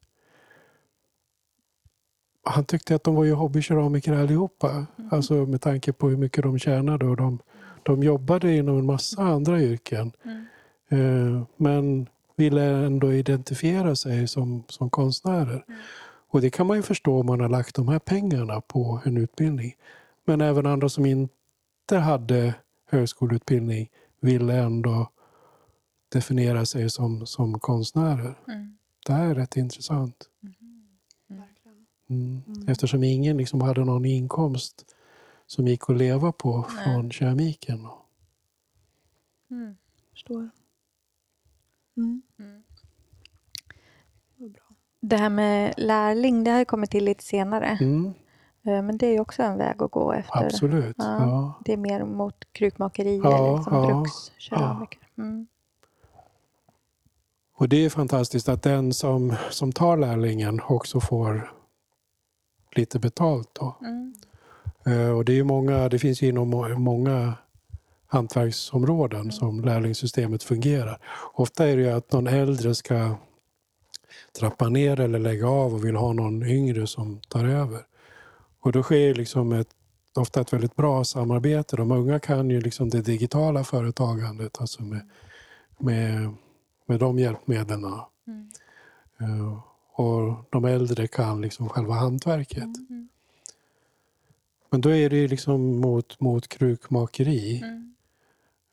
[2.43, 4.69] han tyckte att de var ju hobbykeramiker allihopa.
[4.69, 4.87] Mm.
[5.11, 7.05] Alltså med tanke på hur mycket de tjänade.
[7.05, 7.39] Och de,
[7.83, 10.11] de jobbade inom en massa andra yrken.
[10.23, 10.45] Mm.
[10.89, 15.63] Eh, men ville ändå identifiera sig som, som konstnärer.
[15.67, 15.79] Mm.
[16.31, 19.17] Och det kan man ju förstå om man har lagt de här pengarna på en
[19.17, 19.75] utbildning.
[20.25, 22.55] Men även andra som inte hade
[22.85, 25.11] högskoleutbildning ville ändå
[26.09, 28.39] definiera sig som, som konstnärer.
[28.47, 28.77] Mm.
[29.05, 30.29] Det här är rätt intressant.
[30.43, 30.55] Mm.
[32.09, 32.41] Mm.
[32.47, 32.67] mm.
[32.67, 34.95] Eftersom ingen liksom hade någon inkomst
[35.45, 36.83] som gick att leva på Nej.
[36.83, 37.87] från keramiken.
[39.51, 39.75] Mm.
[40.11, 40.49] Förstår.
[41.97, 42.21] Mm.
[45.01, 47.77] Det här med lärling, det har kommit till lite senare.
[47.81, 48.13] Mm.
[48.65, 50.45] Eh, men det är också en väg att gå efter.
[50.45, 50.95] Absolut.
[50.97, 51.61] Ja, ja.
[51.65, 54.99] Det är mer mot krukmakeri ja, eller som ja, brukskeramiker.
[55.17, 55.47] Mm.
[57.53, 61.53] Och det är fantastiskt att den som, som tar lärlingen också får
[62.75, 63.49] lite betalt.
[63.53, 63.77] Då.
[63.81, 64.13] Mm.
[64.87, 67.33] Uh, och det, är många, det finns inom många
[68.07, 69.31] hantverksområden mm.
[69.31, 70.99] som lärlingssystemet fungerar.
[71.33, 73.15] Ofta är det ju att någon äldre ska
[74.39, 77.85] trappa ner eller lägga av och vill ha någon yngre som tar över.
[78.59, 79.69] Och då sker liksom ett,
[80.15, 81.75] ofta ett väldigt bra samarbete.
[81.75, 85.09] De unga kan ju liksom det digitala företagandet, alltså med,
[85.77, 86.33] med,
[86.85, 87.85] med de hjälpmedlen.
[88.27, 88.49] Mm.
[89.21, 89.59] Uh,
[89.93, 92.63] och de äldre kan liksom själva hantverket.
[92.63, 93.07] Mm.
[94.69, 97.61] Men då är det liksom mot, mot krukmakeri.
[97.63, 97.93] Mm.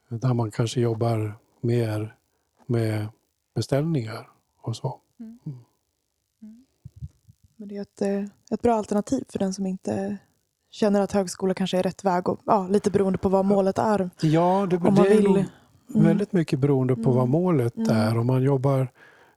[0.09, 2.15] Där man kanske jobbar mer
[2.67, 3.09] med
[3.55, 4.29] beställningar
[4.61, 5.01] och så.
[5.21, 5.39] Mm.
[5.47, 5.59] mm.
[6.43, 6.65] Mm.
[7.57, 10.19] Men det är ett, eh, ett bra alternativ för den som inte
[10.71, 12.29] känner att högskola kanske är rätt väg.
[12.29, 14.11] Och, ja, lite beroende på vad målet är.
[14.21, 15.45] Ja, det, det är vill.
[15.87, 18.19] väldigt mycket beroende på vad målet är.
[18.19, 18.89] Om man jobbar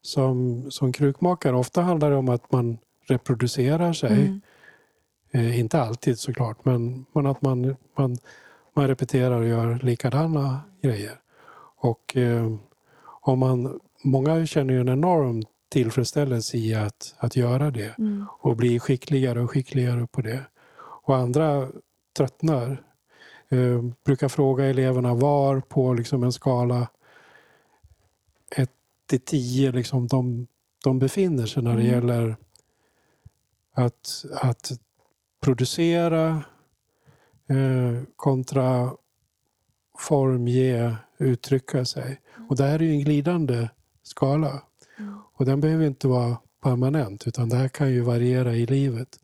[0.02, 2.78] som, som krukmakare, ofta handlar det om att man
[3.08, 4.42] reproducerar sig.
[5.32, 8.18] Eh, inte alltid såklart, men, men att man, man
[8.74, 11.20] man repeterar och gör likadana grejer.
[11.78, 12.56] Och eh,
[13.22, 18.26] om man, många känner ju en enorm tillfredsställelse i att, att göra det mm.
[18.40, 20.46] och bli skickligare och skickligare på det.
[20.78, 21.68] Och andra
[22.18, 22.84] tröttnar.
[23.50, 26.88] Eh, brukar fråga eleverna var på liksom en skala
[28.56, 28.70] 1
[29.06, 30.48] till 10 liksom de,
[30.84, 31.94] de befinner sig när det mm.
[31.94, 32.36] gäller
[33.74, 34.72] att, att
[35.42, 36.44] producera
[37.52, 38.94] Eh, kontra
[39.98, 42.22] formge, uttrycka sig.
[42.36, 42.50] Mm.
[42.50, 43.70] Och det här är ju en glidande
[44.04, 44.64] skala.
[45.00, 45.20] Mm.
[45.42, 49.20] Och den behöver inte vara permanent utan det här kan ju variera i livet.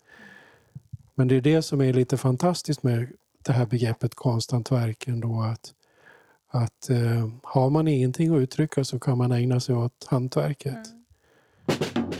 [1.16, 3.08] Men det är det som är lite fantastiskt med
[3.46, 5.42] det här begreppet konsthantverk ändå.
[5.42, 5.74] Att,
[6.48, 10.74] att eh, har man ingenting att uttrycka så kan man ägna sig åt hantverket.
[10.74, 12.12] Mm.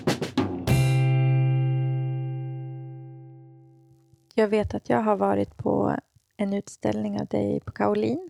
[4.36, 5.96] Jag vet att jag har varit på
[6.38, 8.30] en utställning av dig på Kaolin.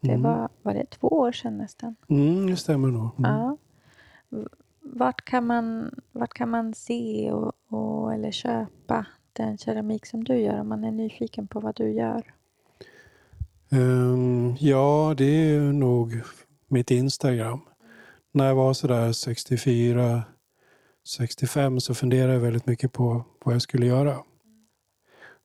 [0.00, 0.22] Det mm.
[0.22, 1.96] var, var det två år sedan nästan?
[2.08, 3.08] Mm, det stämmer nog.
[3.18, 3.30] Mm.
[3.30, 3.56] Ja
[4.80, 10.38] vart, kan man, vart kan man se och, och, eller köpa den keramik som du
[10.38, 12.34] gör om man är nyfiken på vad du gör?
[13.70, 16.22] Um, ja, det är nog
[16.68, 17.60] mitt Instagram.
[18.32, 20.22] När jag var sådär 64,
[21.06, 24.16] 65 så funderade jag väldigt mycket på vad jag skulle göra.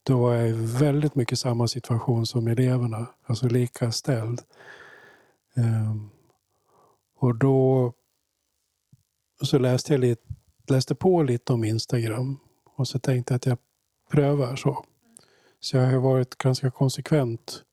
[0.04, 4.42] Då var jag i väldigt mycket samma situation som eleverna, alltså lika ställd.
[5.56, 6.10] Um,
[7.20, 7.94] och då
[9.42, 10.24] så läste jag lite,
[10.68, 12.38] läste på lite om Instagram
[12.76, 13.58] och så tänkte jag att jag
[14.12, 14.86] prövar så.
[15.60, 17.64] Så jag har varit ganska konsekvent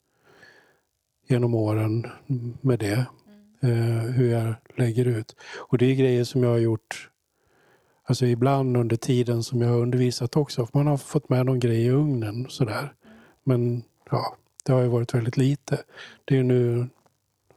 [1.28, 2.06] genom åren
[2.60, 3.06] med det.
[3.60, 5.36] Eh, hur jag lägger ut.
[5.58, 7.08] Och det är grejer som jag har gjort
[8.04, 10.68] Alltså ibland under tiden som jag har undervisat också.
[10.72, 12.94] Man har fått med någon grej i ugnen sådär.
[13.44, 15.78] Men ja, det har ju varit väldigt lite.
[16.24, 16.88] Det är nu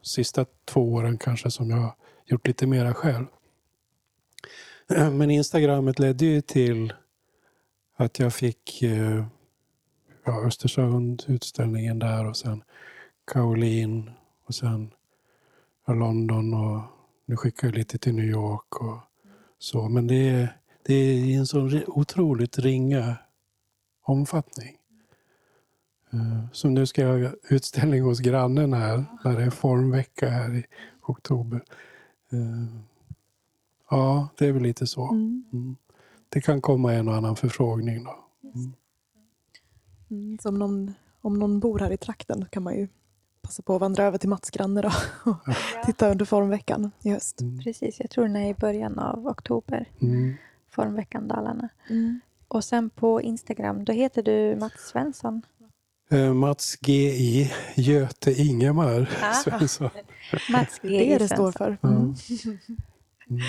[0.02, 1.96] sista två åren kanske som jag har
[2.26, 3.26] gjort lite mera själv.
[5.12, 6.94] Men Instagrammet ledde ju till
[7.96, 9.26] att jag fick eh,
[10.26, 12.64] ja, Östersund, utställningen där och sen
[13.32, 14.12] Kaolin
[14.46, 14.92] och sen
[15.88, 16.82] London och
[17.26, 18.98] nu skickar jag lite till New York och
[19.60, 19.90] så.
[19.90, 23.18] Men det är, det är i en så otroligt ringa
[24.02, 24.78] omfattning.
[26.14, 30.56] Eh, så nu ska jag ha utställning hos grannen här, när det är formvecka här
[30.56, 30.66] i
[31.02, 31.64] oktober.
[32.32, 32.95] Eh,
[33.92, 35.04] Eh, ja, det är väl lite så.
[35.04, 35.44] Mm.
[35.54, 35.76] mm.
[36.30, 38.04] Det kan komma en och annan förfrågning.
[38.04, 38.26] Då.
[38.56, 38.74] Mm.
[40.10, 42.88] Mm, så om någon, om någon bor här i trakten kan man ju
[43.42, 44.88] passa på att vandra över till Mats granne då
[45.32, 45.54] och ja.
[45.86, 47.42] titta under formveckan i höst.
[47.42, 47.60] Mm.
[47.60, 49.90] Precis, jag tror den är i början av oktober.
[50.02, 50.34] Mm.
[50.70, 51.70] Formveckan Dalarna.
[51.90, 52.20] Mm.
[52.48, 55.42] Och sen på Instagram, då heter du Mats Svensson.
[56.14, 57.52] Uh, Mats G.I.
[57.76, 59.34] Göte Ingemar ah.
[59.44, 59.90] Svensson.
[60.52, 60.98] Mats G.I.
[60.98, 61.78] Det är det står för.
[61.84, 62.16] Mm.
[63.30, 63.42] Mm.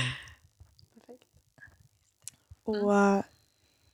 [2.64, 3.20] Och uh,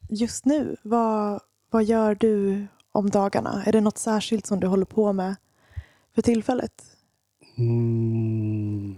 [0.09, 3.63] just nu, vad, vad gör du om dagarna?
[3.67, 5.37] Är det något särskilt som du håller på med
[6.15, 6.97] för tillfället?
[7.59, 8.97] Mm.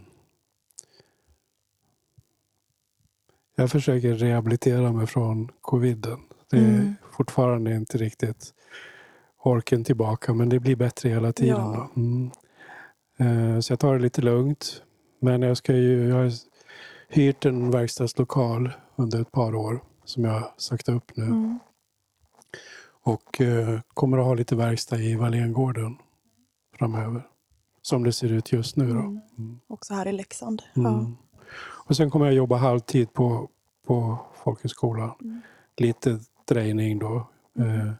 [3.56, 6.18] Jag försöker rehabilitera mig från coviden.
[6.50, 6.94] Det är mm.
[7.12, 8.54] fortfarande inte riktigt
[9.38, 11.56] orken tillbaka men det blir bättre hela tiden.
[11.56, 11.90] Ja.
[11.96, 12.30] Mm.
[13.16, 14.82] Eh, så jag tar det lite lugnt.
[15.20, 16.32] Men jag, ska ju, jag
[17.14, 21.24] hyrt en verkstadslokal under ett par år som jag sagt upp nu.
[21.24, 21.58] Mm.
[23.02, 25.96] Och eh, kommer att ha lite verkstad i Wallengården
[26.78, 27.22] framöver.
[27.82, 28.86] Som det ser ut just nu.
[28.86, 29.00] Då.
[29.00, 29.20] Mm.
[29.38, 29.60] mm.
[29.66, 30.62] Också här i Leksand.
[30.76, 30.92] Mm.
[30.92, 31.12] Ja.
[31.58, 33.48] Och sen kommer jag jobba halvtid på,
[33.86, 35.12] på folkhögskolan.
[35.20, 35.40] Mm.
[35.76, 37.28] Lite drejning då.
[37.58, 37.70] Mm.
[37.70, 37.92] Eh,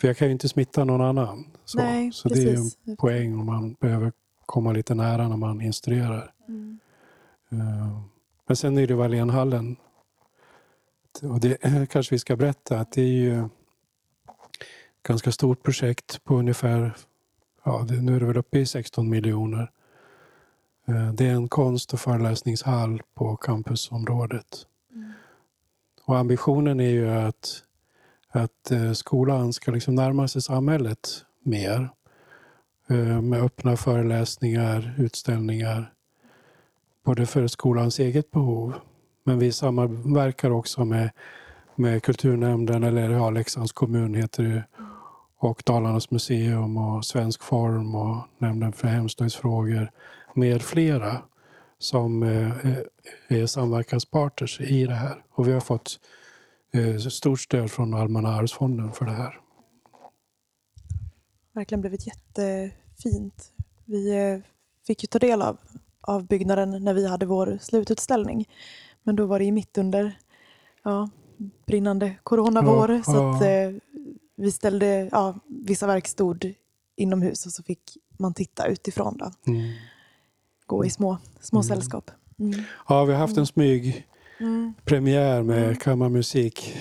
[0.00, 1.46] för jag kan ju inte smitta någon annan.
[1.64, 4.12] Så, Nej, så det är en poäng om man behöver
[4.46, 6.34] komma lite nära när man instruerar.
[6.48, 6.78] Mm.
[7.52, 8.00] Eh,
[8.46, 9.76] men sen är det Wallénhallen.
[11.22, 11.58] Och det
[11.90, 13.50] kanske vi ska berätta att det är ju ett
[15.02, 16.92] ganska stort projekt på ungefär
[17.64, 19.70] ja, nu är det väl uppe i 16 miljoner.
[20.88, 24.66] Eh, det är en konst och föreläsningshall på campusområdet.
[24.92, 25.12] Mm.
[26.04, 27.62] Och ambitionen är ju att,
[28.28, 31.88] att eh, skolan ska liksom närma sig samhället mer.
[32.88, 35.92] Eh, med öppna föreläsningar, utställningar.
[37.04, 38.74] Både för skolans eget behov,
[39.24, 41.10] men vi samverkar också med,
[41.76, 44.64] med kulturnämnden, eller ja, Leksands kommun heter det
[45.44, 49.90] och Dalarnas museum och Svensk Form och Nämnden för hemslöjdsfrågor
[50.34, 51.22] med flera
[51.78, 52.78] som eh, eh,
[53.28, 55.24] är samverkanspartners i det här.
[55.30, 56.00] Och vi har fått
[56.72, 59.40] eh, stort stöd från Allmänna arvsfonden för det här.
[61.52, 63.52] Verkligen blivit jättefint.
[63.84, 64.42] Vi
[64.86, 65.58] fick ju ta del av,
[66.06, 68.48] av byggnaden när vi hade vår slututställning.
[69.02, 70.18] Men då var det ju mitt under
[70.82, 71.08] ja,
[71.66, 72.90] brinnande coronavår.
[72.90, 73.36] Ja, så ja.
[73.36, 73.74] Att,
[74.36, 76.54] vi ställde, ja, vissa verk stod
[76.96, 79.16] inomhus och så fick man titta utifrån.
[79.16, 79.30] Då.
[79.52, 79.72] Mm.
[80.66, 81.68] Gå i små, små mm.
[81.68, 82.10] sällskap.
[82.38, 82.64] Mm.
[82.88, 84.06] Ja, vi har haft en smyg
[84.40, 84.74] mm.
[84.84, 85.76] premiär med mm.
[85.76, 86.76] kammarmusik.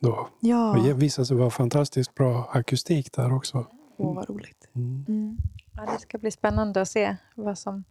[0.00, 0.28] Då.
[0.40, 0.82] Ja.
[0.84, 3.66] det visade sig vara fantastiskt bra akustik där också.
[3.96, 4.68] Åh, vad roligt.
[4.74, 5.04] Mm.
[5.08, 5.36] mm.
[5.72, 7.84] Ja, det ska bli spännande att se vad som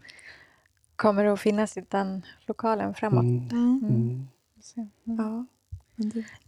[0.96, 3.52] kommer att finnas i den lokalen framåt.
[5.04, 5.46] Ja.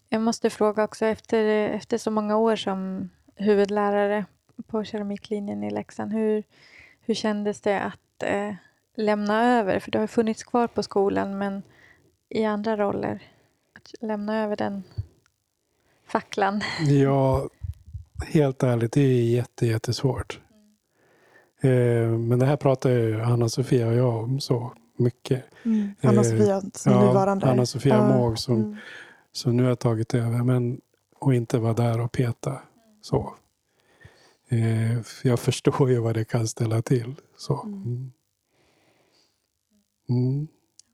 [0.10, 4.26] Jag måste fråga också, efter, efter så många år som huvudlärare
[4.68, 6.44] på keramiklinjen i Leksand, hur,
[7.02, 8.54] hur kändes det att eh,
[8.96, 9.80] lämna över?
[9.80, 11.64] För du har funnits kvar på skolan, men
[12.30, 13.24] i andra roller.
[13.76, 14.84] Att lämna över den
[16.08, 16.62] facklan.
[16.88, 17.50] Ja,
[18.28, 20.40] helt ärligt, det är jätte, jättesvårt.
[21.62, 22.14] Mm.
[22.14, 25.44] Eh, men det här pratar ju Anna-Sofia och jag om så mycket.
[25.66, 25.92] Mm.
[26.02, 27.46] Anna-Sofia som ja, nuvarande.
[27.52, 28.18] Anna-Sofia Ja.
[28.18, 28.76] Måg som, Mm.
[29.32, 30.44] som nu har tagit över.
[30.44, 30.82] Men,
[31.20, 32.62] och inte vara där och peta.
[33.02, 33.36] Så.
[34.50, 37.16] Eh, jag förstår ju vad det kan ställa till.
[37.38, 37.64] Så.
[37.64, 38.12] Mm.
[40.10, 40.48] Mm.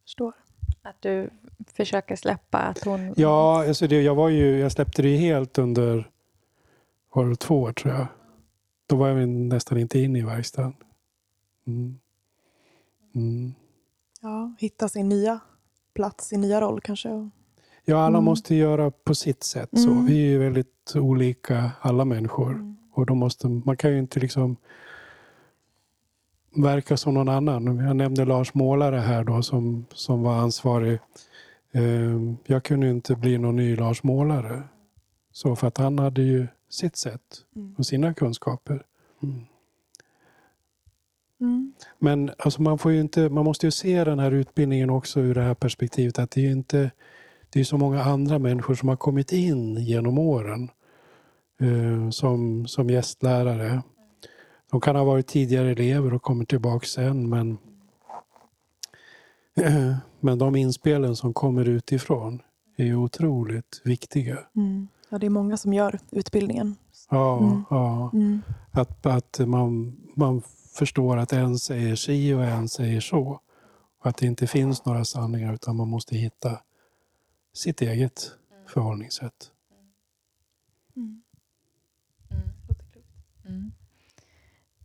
[0.04, 0.34] Förstår.
[0.82, 1.30] Att du
[1.74, 3.14] försöker släppa att hon...
[3.18, 6.10] Ja, alltså det, jag, var ju, jag släppte det ju helt under
[7.14, 8.08] var det två år tror jag.
[8.88, 10.74] Då var jag nästan inte inne i verkstaden.
[11.68, 12.00] Mm.
[13.16, 13.54] Mm.
[14.22, 15.40] Ja, hitta sin nya
[15.94, 17.30] plats, sin nya roll kanske.
[17.86, 18.24] Ja, alla Mm.
[18.26, 19.70] måste göra på sitt sätt.
[19.74, 19.92] Så.
[19.92, 20.06] Mm.
[20.06, 22.52] Vi är ju väldigt olika, alla människor.
[22.52, 22.76] Mm.
[22.94, 24.56] Och då måste, man kan ju inte liksom
[26.56, 27.78] verka som någon annan.
[27.78, 31.00] Jag nämnde Lars Målare här då som, som var ansvarig.
[31.72, 34.64] Eh, Jag kunde ju inte bli någon ny Lars Målare.
[35.32, 37.76] Så för att han hade ju sitt sätt Mm.
[37.78, 38.86] och sina kunskaper.
[39.24, 39.46] Mm.
[41.42, 41.74] Mm.
[42.00, 45.36] Men alltså man, får ju inte, man måste ju se den här utbildningen också ur
[45.36, 46.92] det här perspektivet att det är ju inte
[47.50, 50.70] det är så många andra människor som har kommit in genom åren
[51.62, 53.82] eh, som, som gästlärare.
[54.72, 57.58] De kan ha varit tidigare elever och kommer tillbaka sen men,
[60.20, 62.42] men de inspelen som kommer utifrån
[62.78, 64.38] är ju otroligt viktiga.
[64.56, 64.88] Mm.
[65.14, 66.76] Ja, det är många som gör utbildningen.
[67.10, 67.64] Ja, Mm.
[67.70, 68.10] ja.
[68.14, 68.42] Mm.
[68.72, 70.42] Att, att man, man
[70.78, 73.40] förstår att en säger si och en säger så.
[74.00, 76.60] Och att det inte finns några sanningar utan man måste hitta
[77.54, 78.32] sitt eget
[78.68, 79.52] förhållningssätt.
[80.96, 81.22] Mm.
[83.46, 83.72] Mm.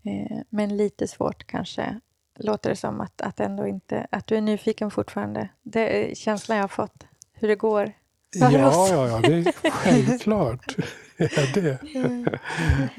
[0.02, 2.00] Eh, Men lite svårt kanske,
[2.34, 5.48] låter det som att, att, ändå inte, att du är nyfiken fortfarande.
[5.62, 7.92] Det är känslan jag har fått, hur det går.
[8.36, 10.76] Ja, ja, ja, det är självklart.
[11.16, 11.78] är det.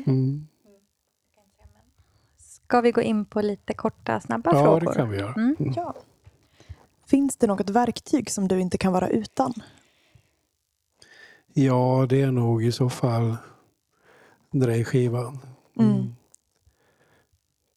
[0.05, 0.47] Mm.
[2.37, 4.79] Ska vi gå in på lite korta, snabba Ja, frågor?
[4.79, 5.33] det kan vi göra.
[5.33, 5.55] Mm.
[5.59, 5.73] Mm.
[5.75, 5.95] Ja.
[7.07, 9.53] Finns det något verktyg som du inte kan vara utan?
[11.53, 13.37] Ja, det är nog i så fall
[14.51, 15.39] drejskivan.
[15.79, 16.15] Mm.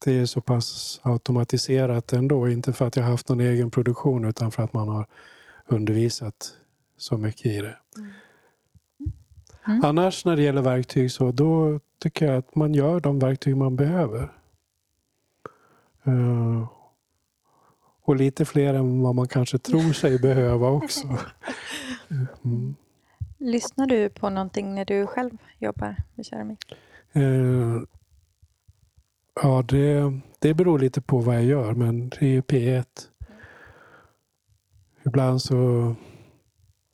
[0.05, 2.49] Det är så pass automatiserat ändå.
[2.49, 5.07] Inte för att jag haft någon egen produktion utan för att man har
[5.67, 6.55] undervisat
[7.03, 7.77] så mycket i det.
[9.67, 9.85] Mm.
[9.85, 13.77] Annars när det gäller verktyg så då tycker jag att man gör de verktyg man
[13.77, 14.33] behöver.
[16.05, 16.69] Eh,
[18.03, 21.09] och lite fler än vad man kanske tror sig behöva också.
[22.45, 22.75] Mm.
[23.39, 26.77] Lyssnar du på någonting när du själv jobbar med keramik?
[27.13, 27.83] Eh,
[29.43, 32.85] ja, det, det beror lite på vad jag gör, men det är ju P1.
[35.05, 35.95] Ibland så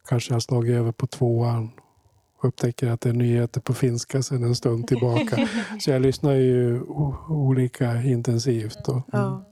[0.09, 1.71] kanske jag slagit över på tvåan
[2.37, 5.49] och upptäcker att det är nyheter på finska sedan en stund tillbaka.
[5.81, 6.83] Så jag lyssnar ju
[7.29, 8.85] olika intensivt.
[8.85, 9.03] Då.
[9.13, 9.45] Ja.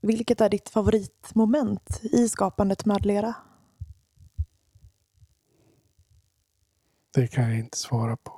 [0.00, 3.34] Vilket är ditt favoritmoment i skapandet med lera?
[7.14, 8.32] Det kan jag inte svara på.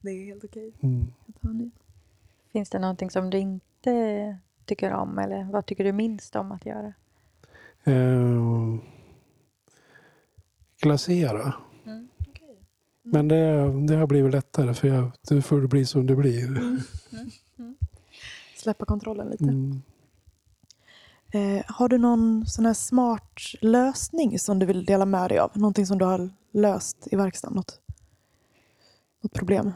[0.00, 0.72] Det är helt okej.
[0.82, 1.70] Mm.
[2.52, 6.66] Finns det någonting som du inte tycker om eller vad tycker du minst om att
[6.66, 6.92] göra?
[7.84, 8.91] Eh,
[10.82, 11.54] glasera.
[11.86, 12.08] Mm.
[13.02, 16.78] Men det, det har blivit lättare för jag, det får det bli som det blir.
[18.56, 19.44] Släppa kontrollen lite.
[19.44, 19.82] Mm.
[21.34, 25.50] Eh, har du någon sån här smart lösning som du vill dela med dig av?
[25.54, 27.56] Någonting som du har löst i verkstaden?
[27.56, 27.80] Något,
[29.22, 29.72] något problem?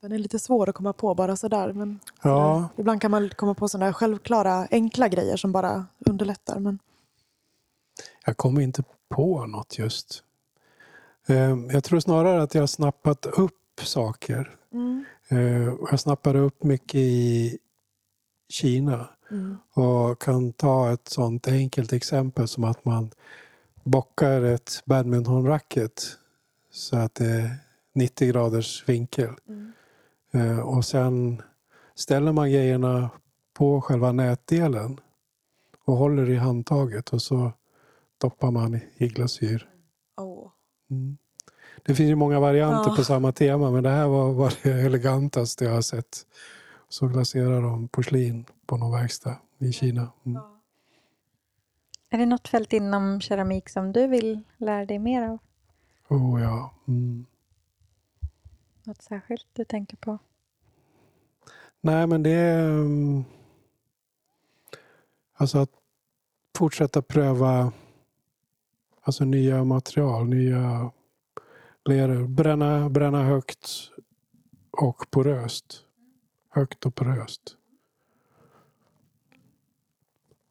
[0.00, 1.72] Den är lite svår att komma på bara sådär.
[1.72, 2.68] Men Ja.
[2.76, 6.58] Ibland kan man komma på sådana självklara, enkla grejer som bara underlättar.
[6.58, 6.78] Men,
[8.26, 10.22] Jag kommer inte på något just.
[11.26, 14.56] Eh, Jag tror snarare att jag har snappat upp saker.
[14.72, 15.04] mm.
[15.28, 17.58] Eh, Jag snappade upp mycket i
[18.48, 19.56] Kina Mm.
[19.72, 23.10] och kan ta ett sånt enkelt exempel som att man
[23.84, 26.02] bockar ett badmintonracket
[26.70, 27.56] så att det är
[27.94, 29.30] 90 graders vinkel.
[29.48, 29.72] Mm.
[30.32, 31.42] Eh, Och sen
[31.94, 33.10] ställer man grejerna
[33.54, 35.00] på själva nätdelen
[35.84, 37.52] och håller i handtaget och så
[38.18, 39.68] doppar man i glasyr.
[40.90, 41.16] Mm.
[41.86, 42.96] Det finns ju många varianter Ja.
[42.96, 46.26] på samma tema men det här var, var det elegantaste jag har sett.
[46.88, 50.12] Så glaserar de porslin på någon verkstad i Kina.
[50.26, 50.42] Mm.
[52.10, 55.38] Är det något fält inom keramik som du vill lära dig mer av?
[56.08, 56.74] Oh, ja.
[56.88, 57.26] Mm.
[58.84, 60.18] Något särskilt du tänker på?
[61.80, 62.68] Nej men det är...
[62.68, 63.24] mm,
[65.40, 65.70] Alltså att
[66.58, 67.72] fortsätta pröva
[69.02, 70.90] alltså nya material, nya
[71.84, 72.26] leror.
[72.26, 73.68] Bränna, bränna högt
[74.70, 75.84] och poröst.
[76.48, 77.56] Högt och poröst.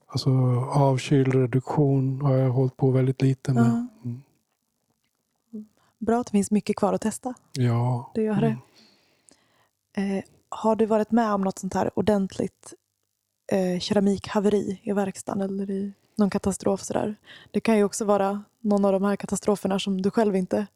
[0.08, 0.30] Alltså
[0.74, 3.88] avkylreduktion har jag hållit på väldigt lite med.
[4.04, 4.22] Mm.
[6.00, 7.34] Bra att det finns mycket kvar att testa.
[7.54, 8.12] Ja.
[8.16, 8.58] Det gör det.
[10.02, 12.74] Eh, har du varit med om något sånt här ordentligt
[13.52, 16.82] eh, keramikhaveri i verkstaden eller i någon katastrof?
[16.82, 17.16] Sådär?
[17.52, 20.68] Det kan ju också vara någon av de här katastroferna som du själv inte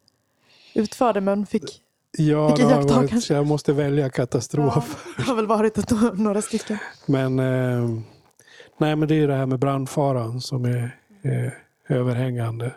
[0.74, 1.84] utförde men fick
[2.18, 5.06] Ja, det har varit, jag måste välja katastrof.
[5.18, 6.78] Det har väl varit några stycken.
[7.06, 7.90] Men, eh,
[8.78, 11.52] nej, men det är det här med brandfaran som är eh,
[11.98, 12.72] överhängande.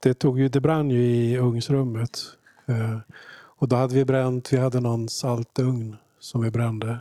[0.00, 2.18] Det, tog ju, det brann ju i ugnsrummet.
[2.66, 2.98] Eh,
[3.34, 6.98] och då hade vi bränt, vi hade någon saltugn som vi brände.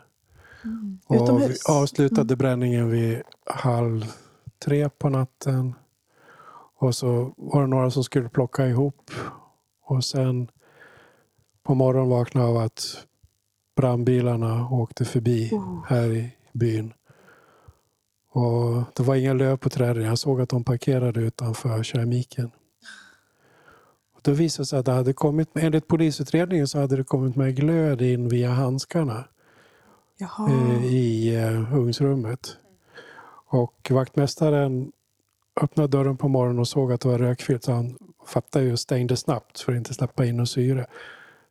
[1.06, 1.66] Och vi Utomhus?
[1.66, 4.06] avslutade bränningen vid halv
[4.66, 5.76] tre på natten.
[6.80, 9.12] Och så var det några som skulle plocka ihop.
[9.84, 10.48] Och sen
[11.64, 13.06] på morgonen vaknade jag av att
[13.76, 15.86] brandbilarna åkte förbi Oh.
[15.88, 16.94] här i byn.
[18.32, 20.04] Och det var inga löv på träden.
[20.04, 22.52] Jag såg att de parkerade utanför keramiken.
[24.28, 27.56] Då visade det sig att det hade kommit, enligt polisutredningen så hade det kommit med
[27.56, 29.24] glöd in via handskarna
[30.18, 30.50] Jaha.
[30.50, 32.58] eh, i eh, ugnsrummet.
[33.50, 34.92] Och vaktmästaren
[35.62, 37.64] öppnade dörren på morgonen och såg att det var rökfyllt.
[37.64, 40.86] Så han fattade ju och stängde snabbt för att inte släppa in någon syre.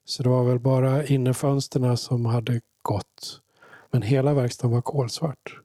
[0.05, 3.41] Så det var väl bara innerfönsterna som hade gått.
[3.91, 5.61] Men hela verkstaden var kolsvart.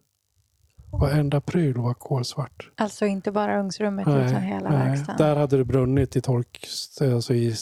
[1.02, 2.70] Varenda pryl var kolsvart.
[2.76, 5.18] Alltså inte bara ugnsrummet utan hela verkstaden.
[5.18, 6.68] Där hade det brunnit i tork,
[7.02, 7.56] alltså i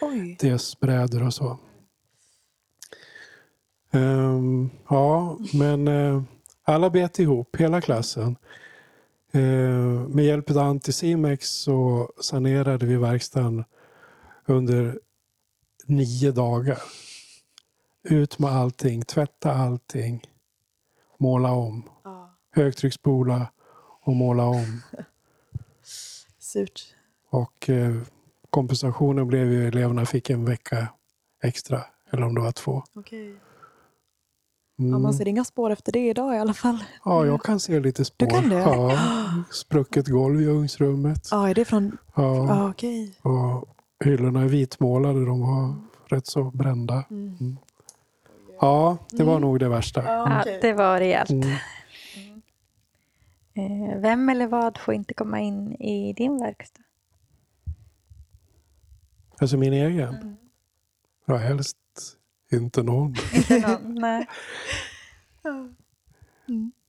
[0.00, 0.36] Oj.
[0.80, 1.58] brädor och så.
[3.90, 6.22] Ehm, ja, men eh,
[6.64, 8.36] alla bet ihop, hela klassen.
[9.34, 13.64] Uh, med hjälp av Anticimex så sanerade vi verkstaden
[14.46, 14.98] under
[15.86, 16.78] nio dagar.
[18.02, 20.22] Ut med allting, tvätta allting,
[21.18, 21.82] måla om.
[22.52, 23.46] Högtryckspola
[24.02, 24.82] och måla om.
[26.38, 26.80] Surt.
[27.30, 27.96] Och eh,
[28.50, 30.88] kompensationen blev ju eleverna fick en vecka
[31.42, 31.80] extra.
[32.12, 32.82] Eller om det var två.
[32.94, 33.34] Okej.
[34.78, 34.92] Mm.
[34.92, 36.84] Ja, man ser inga spår efter det idag i alla fall.
[37.04, 38.26] Ja, jag kan se lite spår.
[38.26, 38.54] Du kan det?
[38.58, 38.98] Ja,
[39.52, 41.28] sprucket golv i ugnsrummet.
[41.30, 41.96] Ja, är det från...
[42.14, 43.14] Ja, Ja, okej.
[43.22, 43.68] och
[44.04, 45.24] hyllorna är vitmålade.
[45.24, 45.74] De var
[46.06, 47.04] rätt så brända.
[47.10, 47.56] Mm.
[48.60, 49.42] Ja, det var Mm.
[49.42, 50.04] nog det värsta.
[50.04, 51.30] Ja, det var rejält.
[53.54, 53.90] Mm.
[53.90, 56.82] Eh, Vem eller vad får inte komma in i din verkstad?
[59.38, 60.36] Alltså min egen?
[61.24, 61.76] Ja, helst
[62.52, 63.14] inte någon.
[63.34, 63.94] Inte någon?
[64.00, 64.26] Nej.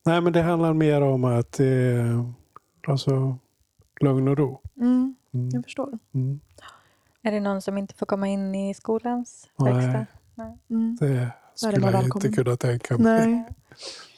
[0.05, 2.25] Nej, men det handlar mer om att eh,
[2.87, 3.37] alltså,
[4.01, 4.61] lugn och ro.
[4.77, 5.15] Mm.
[5.33, 5.49] Mm.
[5.49, 5.99] Jag förstår.
[6.13, 6.39] Mm.
[7.21, 9.73] Är det någon som inte får komma in i skolans Nej.
[9.73, 10.05] verkstad?
[10.69, 10.97] Mm.
[10.99, 12.25] Det skulle jag välkommen.
[12.25, 13.27] inte kunna tänka mig.
[13.27, 13.45] Nej.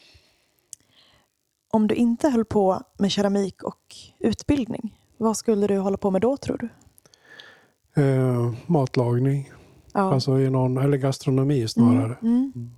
[1.73, 6.21] Om du inte höll på med keramik och utbildning, vad skulle du hålla på med
[6.21, 6.69] då tror du?
[8.03, 9.51] Eh, matlagning,
[9.93, 10.13] Ja.
[10.13, 12.17] alltså i någon, eller gastronomi snarare.
[12.21, 12.51] Mm.
[12.55, 12.71] Mm.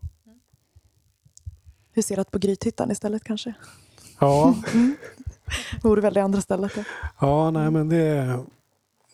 [1.94, 3.54] Huserat på Grythyttan istället kanske?
[4.20, 4.56] Ja,
[5.84, 6.76] Vore väl det andra stället?
[6.76, 6.84] Då.
[7.22, 8.44] ja nej, men det, är-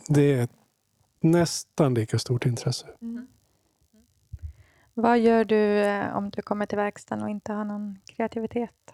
[0.07, 0.47] det är
[1.19, 2.87] nästan lika stort intresse.
[4.93, 8.93] Vad gör du eh, om du kommer till verkstaden och inte har någon kreativitet?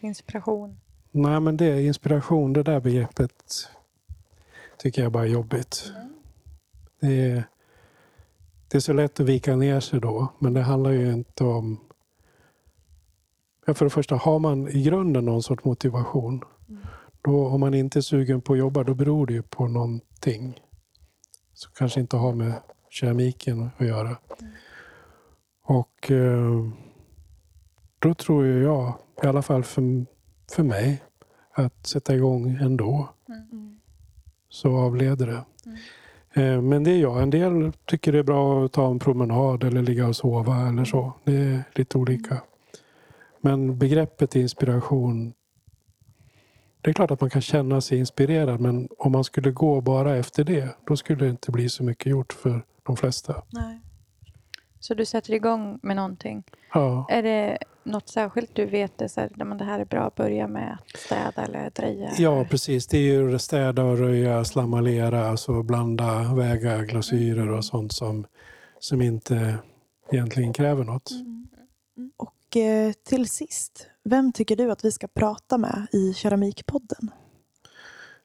[0.00, 0.80] Inspiration?
[1.10, 3.68] Nej, men det är inspiration, det där begreppet
[4.78, 5.92] tycker jag bara är jobbigt.
[7.00, 7.44] Det är,
[8.68, 11.80] det är så lätt att vika ner sig då, men det handlar ju inte om...
[13.66, 16.42] Ja, för det första, har man i grunden någon sorts motivation,
[17.22, 20.60] då, om man inte är sugen på att jobba, då beror det ju på någonting
[21.52, 22.52] som kanske inte har med
[22.90, 24.16] keramiken att göra.
[25.62, 26.68] Och eh,
[27.98, 30.06] då tror ju jag, i alla fall för,
[30.50, 31.02] för mig,
[31.52, 33.08] att sätta igång ändå.
[34.48, 35.44] Så avleder det.
[36.42, 37.22] Eh, Men det är jag.
[37.22, 40.84] En del tycker det är bra att ta en promenad eller ligga och sova eller
[40.84, 41.12] så.
[41.24, 42.42] Det är lite olika.
[43.40, 45.32] Men begreppet inspiration.
[46.80, 50.16] Det är klart att man kan känna sig inspirerad men om man skulle gå bara
[50.16, 53.42] efter det då skulle det inte bli så mycket gjort för de flesta.
[53.50, 53.80] Nej.
[54.80, 56.44] Så du sätter igång med någonting.
[56.74, 57.06] Ja.
[57.08, 57.58] Är det
[57.88, 60.48] något särskilt du vet det, så här, "Nej, men det här är bra att börja
[60.48, 62.10] med att städa eller dreja?
[62.18, 62.44] Ja, eller?
[62.44, 62.86] precis.
[62.86, 68.26] Det är ju städa och röja, slamma lera, alltså blanda, väga glasyrer och sånt som,
[68.78, 69.58] som inte
[70.12, 71.10] egentligen kräver något.
[72.16, 77.10] Och eh, till sist, vem tycker du att vi ska prata med i Keramikpodden?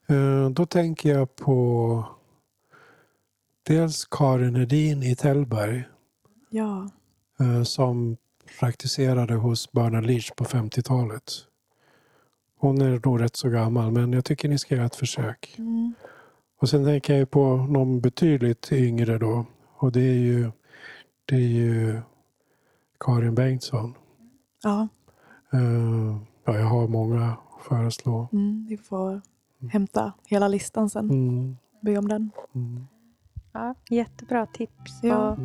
[0.09, 2.05] Eh, Då tänker jag på
[3.63, 5.83] dels Karin Edin i Tällberg
[6.49, 6.89] Ja.
[7.39, 8.17] eh, som
[8.59, 11.23] praktiserade hos Bernard Leach på 50-talet.
[12.59, 15.55] Hon är nog rätt så gammal men jag tycker ni ska göra ett försök.
[15.57, 15.93] Mm.
[16.59, 19.45] Och sen tänker jag på någon betydligt yngre då.
[19.77, 20.51] Och det är ju,
[21.25, 22.01] det är ju
[22.99, 23.93] Karin Bengtsson.
[24.63, 24.87] Ja.
[25.53, 28.27] Eh, ja, jag har många att föreslå.
[28.33, 28.65] Mm.
[28.69, 29.21] Vi får
[29.71, 31.09] hämta hela listan sen.
[31.09, 32.31] Mm, Be om den.
[32.55, 32.87] mm.
[33.51, 34.99] Ja, jättebra tips.
[35.01, 35.29] Ja.
[35.29, 35.37] Och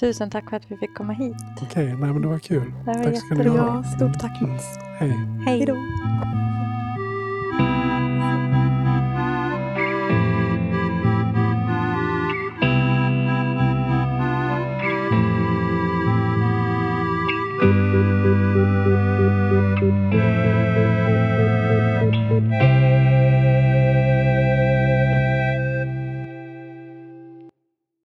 [0.00, 1.36] tusen tack för att vi fick komma hit.
[1.62, 2.72] Okej, nej men det var kul.
[2.84, 3.84] Det var Tack ska ni ha.
[3.84, 4.78] Stort tack Mats.
[4.98, 5.08] Hej.
[5.08, 5.18] Hej.
[5.46, 5.76] Hej då.